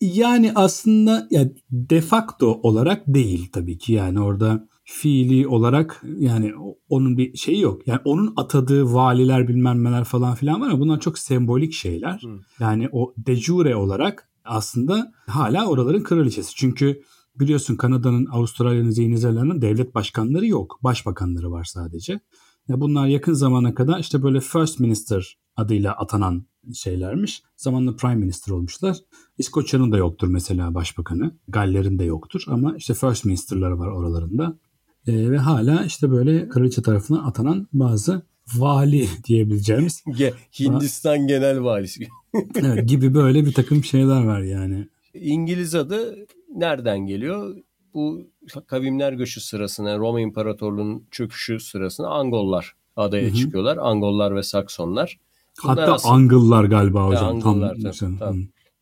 [0.01, 3.93] Yani aslında ya de facto olarak değil tabii ki.
[3.93, 6.53] Yani orada fiili olarak yani
[6.89, 7.89] onun bir şeyi yok.
[7.89, 12.21] Yani onun atadığı valiler bilmem neler falan filan var ama bunlar çok sembolik şeyler.
[12.23, 12.41] Hı.
[12.61, 16.55] Yani o de jure olarak aslında hala oraların kraliçesi.
[16.55, 17.03] Çünkü
[17.41, 20.79] biliyorsun Kanada'nın, Avustralya'nın, Yeni Zelanda'nın devlet başkanları yok.
[20.83, 22.21] Başbakanları var sadece.
[22.69, 27.43] Ya bunlar yakın zamana kadar işte böyle First Minister adıyla atanan şeylermiş.
[27.57, 28.97] Zamanla Prime Minister olmuşlar.
[29.39, 31.31] İskoçya'nın da yoktur mesela başbakanı.
[31.49, 34.59] Galler'in de yoktur ama işte First Minister'ları var oralarında.
[35.07, 38.23] E, ve hala işte böyle kraliçe tarafından atanan bazı
[38.55, 40.05] vali diyebileceğimiz.
[40.61, 42.09] Hindistan genel valisi.
[42.55, 44.89] evet, gibi böyle bir takım şeyler var yani.
[45.15, 47.57] İngiliz adı nereden geliyor?
[47.95, 48.27] Bu
[48.67, 53.35] kavimler göçü sırasında Roma İmparatorluğu'nun çöküşü sırasında Angollar adaya Hı-hı.
[53.35, 53.77] çıkıyorlar.
[53.77, 55.19] Angollar ve Saksonlar.
[55.65, 57.27] Bunlar Hatta aslında, Angıllar galiba hocam.
[57.27, 58.37] Angıllar, tam, tam, tam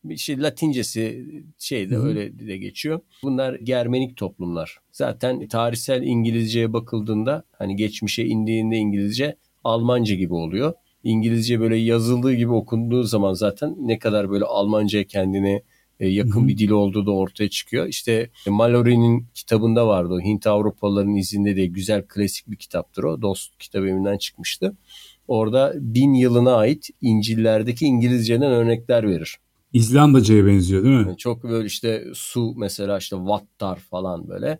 [0.04, 1.26] bir şey Latincesi
[1.58, 2.02] şeyde Hı.
[2.02, 3.00] öyle de geçiyor.
[3.22, 4.78] Bunlar Germenik toplumlar.
[4.92, 10.72] Zaten tarihsel İngilizceye bakıldığında hani geçmişe indiğinde İngilizce Almanca gibi oluyor.
[11.04, 15.62] İngilizce böyle yazıldığı gibi okunduğu zaman zaten ne kadar böyle Almanca kendine e,
[16.08, 16.48] yakın Hı-hı.
[16.48, 17.86] bir dil olduğu da ortaya çıkıyor.
[17.86, 23.22] İşte Mallory'nin kitabında vardı o Hint Avrupalıların izinde diye güzel klasik bir kitaptır o.
[23.22, 24.76] Dost kitabı evinden çıkmıştı.
[25.28, 29.36] Orada bin yılına ait İncil'lerdeki İngilizceden örnekler verir.
[29.72, 31.04] İzlandaca'ya benziyor değil mi?
[31.06, 34.58] Yani çok böyle işte su mesela işte vattar falan böyle.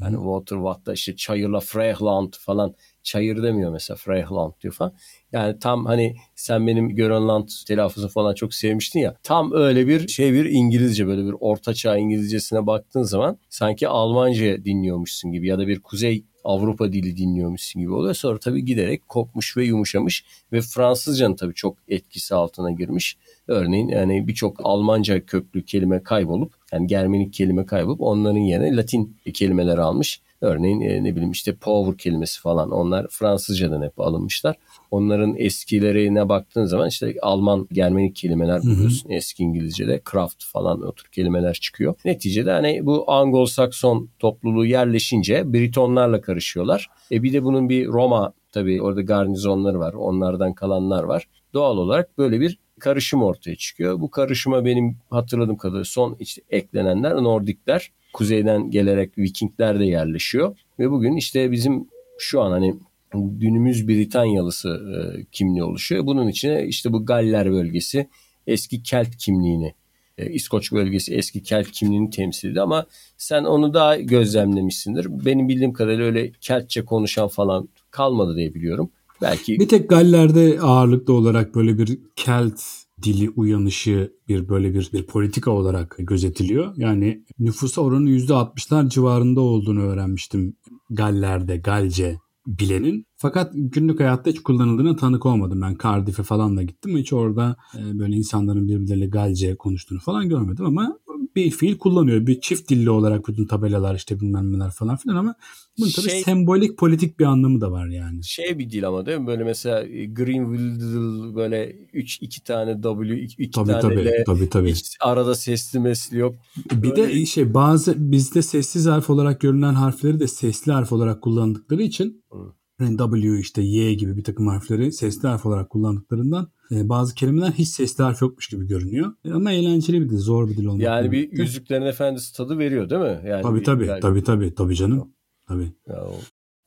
[0.00, 2.74] Yani water watta işte çayırla Freyland falan
[3.04, 4.94] çayır demiyor mesela Freyland diyor falan.
[5.32, 9.16] Yani tam hani sen benim Grönland telaffuzunu falan çok sevmiştin ya.
[9.22, 15.32] Tam öyle bir şey bir İngilizce böyle bir ortaçağ İngilizcesine baktığın zaman sanki Almanca dinliyormuşsun
[15.32, 18.14] gibi ya da bir Kuzey Avrupa dili dinliyormuşsun gibi oluyor.
[18.14, 23.16] Sonra tabii giderek kopmuş ve yumuşamış ve Fransızcanın tabii çok etkisi altına girmiş.
[23.48, 29.78] Örneğin yani birçok Almanca köklü kelime kaybolup yani Germenik kelime kaybolup onların yerine Latin kelimeler
[29.78, 30.20] almış.
[30.44, 34.56] Örneğin e, ne bileyim işte power kelimesi falan onlar Fransızcadan hep alınmışlar.
[34.90, 39.08] Onların eskilerine baktığın zaman işte Alman Germenik kelimeler buluyorsun.
[39.08, 39.16] Hı hı.
[39.16, 41.94] Eski İngilizce'de craft falan o tür kelimeler çıkıyor.
[42.04, 46.90] Neticede hani bu Anglo-Sakson topluluğu yerleşince Britonlarla karışıyorlar.
[47.12, 49.92] E bir de bunun bir Roma tabii orada garnizonları var.
[49.92, 51.28] Onlardan kalanlar var.
[51.54, 54.00] Doğal olarak böyle bir karışım ortaya çıkıyor.
[54.00, 57.90] Bu karışıma benim hatırladığım kadarıyla son işte eklenenler Nordikler.
[58.14, 60.56] Kuzeyden gelerek Vikingler de yerleşiyor.
[60.78, 61.88] Ve bugün işte bizim
[62.18, 62.74] şu an hani
[63.12, 66.06] günümüz Britanyalısı e, kimliği oluşuyor.
[66.06, 68.08] Bunun içine işte bu Galler bölgesi
[68.46, 69.74] eski Kelt kimliğini
[70.18, 72.86] e, İskoç bölgesi eski Kelt kimliğini temsil ediyor ama
[73.18, 75.06] sen onu daha gözlemlemişsindir.
[75.24, 78.90] Benim bildiğim kadarıyla öyle Keltçe konuşan falan kalmadı diye biliyorum.
[79.22, 82.60] Belki bir tek Galler'de ağırlıklı olarak böyle bir Kelt
[83.02, 86.72] dili uyanışı bir böyle bir, bir politika olarak gözetiliyor.
[86.76, 90.56] Yani nüfusa oranı %60'lar civarında olduğunu öğrenmiştim
[90.90, 93.06] Galler'de, Galce bilenin.
[93.16, 95.62] Fakat günlük hayatta hiç kullanıldığına tanık olmadım.
[95.62, 96.96] Ben Cardiff'e falan da gittim.
[96.96, 100.98] Hiç orada e, böyle insanların birbirleriyle Galce konuştuğunu falan görmedim ama
[101.36, 102.26] bir fiil kullanıyor.
[102.26, 105.34] Bir çift dilli olarak bütün tabelalar işte bilmem neler falan filan ama
[105.78, 108.24] bunun tabii şey, sembolik politik bir anlamı da var yani.
[108.24, 109.26] Şey bir dil ama değil mi?
[109.26, 109.82] Böyle mesela
[110.12, 114.70] Greenville böyle 3 2 tane W 2 tabii, tane tabii, L tabii, tabii.
[114.70, 116.34] hiç arada sesli mesli yok.
[116.72, 117.08] Bir böyle...
[117.08, 122.24] de şey bazı bizde sessiz harf olarak görünen harfleri de sesli harf olarak kullandıkları için
[122.32, 122.38] Hı.
[122.84, 127.50] Yani W işte Y gibi bir takım harfleri sesli harf olarak kullandıklarından e, bazı kelimeler
[127.50, 129.12] hiç sesli harf yokmuş gibi görünüyor.
[129.24, 130.82] E, ama eğlenceli bir dil, zor bir dil olmak.
[130.82, 131.42] Yani bir birlikte.
[131.42, 133.28] Yüzüklerin Efendisi tadı veriyor değil mi?
[133.28, 134.00] Yani tabii bir, tabii, yani...
[134.00, 135.14] tabii tabii tabii canım.
[135.48, 135.72] Tabii.
[135.88, 136.14] Ya o...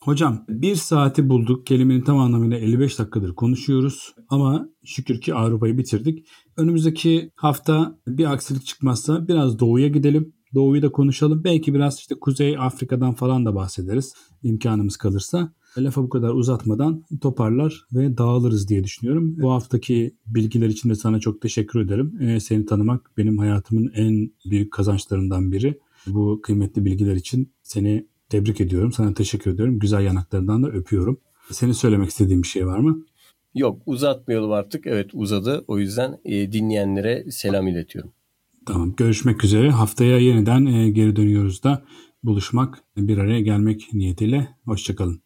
[0.02, 1.66] Hocam bir saati bulduk.
[1.66, 4.16] Kelimenin tam anlamıyla 55 dakikadır konuşuyoruz.
[4.30, 6.28] Ama şükür ki Avrupa'yı bitirdik.
[6.58, 10.34] Önümüzdeki hafta bir aksilik çıkmazsa biraz doğuya gidelim.
[10.56, 11.44] Doğuyu da konuşalım.
[11.44, 14.14] Belki biraz işte Kuzey Afrika'dan falan da bahsederiz.
[14.44, 15.54] imkanımız kalırsa.
[15.78, 19.36] Lafı bu kadar uzatmadan toparlar ve dağılırız diye düşünüyorum.
[19.38, 22.22] Bu haftaki bilgiler için de sana çok teşekkür ederim.
[22.22, 25.80] Ee, seni tanımak benim hayatımın en büyük kazançlarından biri.
[26.08, 28.92] Bu kıymetli bilgiler için seni tebrik ediyorum.
[28.92, 29.80] Sana teşekkür ediyorum.
[29.80, 31.20] Güzel yanaklarından da öpüyorum.
[31.52, 33.06] Senin söylemek istediğin bir şey var mı?
[33.56, 34.88] Yok uzatmayalım artık.
[34.88, 35.66] Evet uzadı.
[35.68, 38.12] O yüzden e, dinleyenlere selam iletiyorum.
[38.66, 39.72] Tamam görüşmek üzere.
[39.72, 41.84] Haftaya yeniden e, geri dönüyoruz da
[42.24, 44.48] buluşmak, bir araya gelmek niyetiyle.
[44.66, 45.22] Hoşçakalın.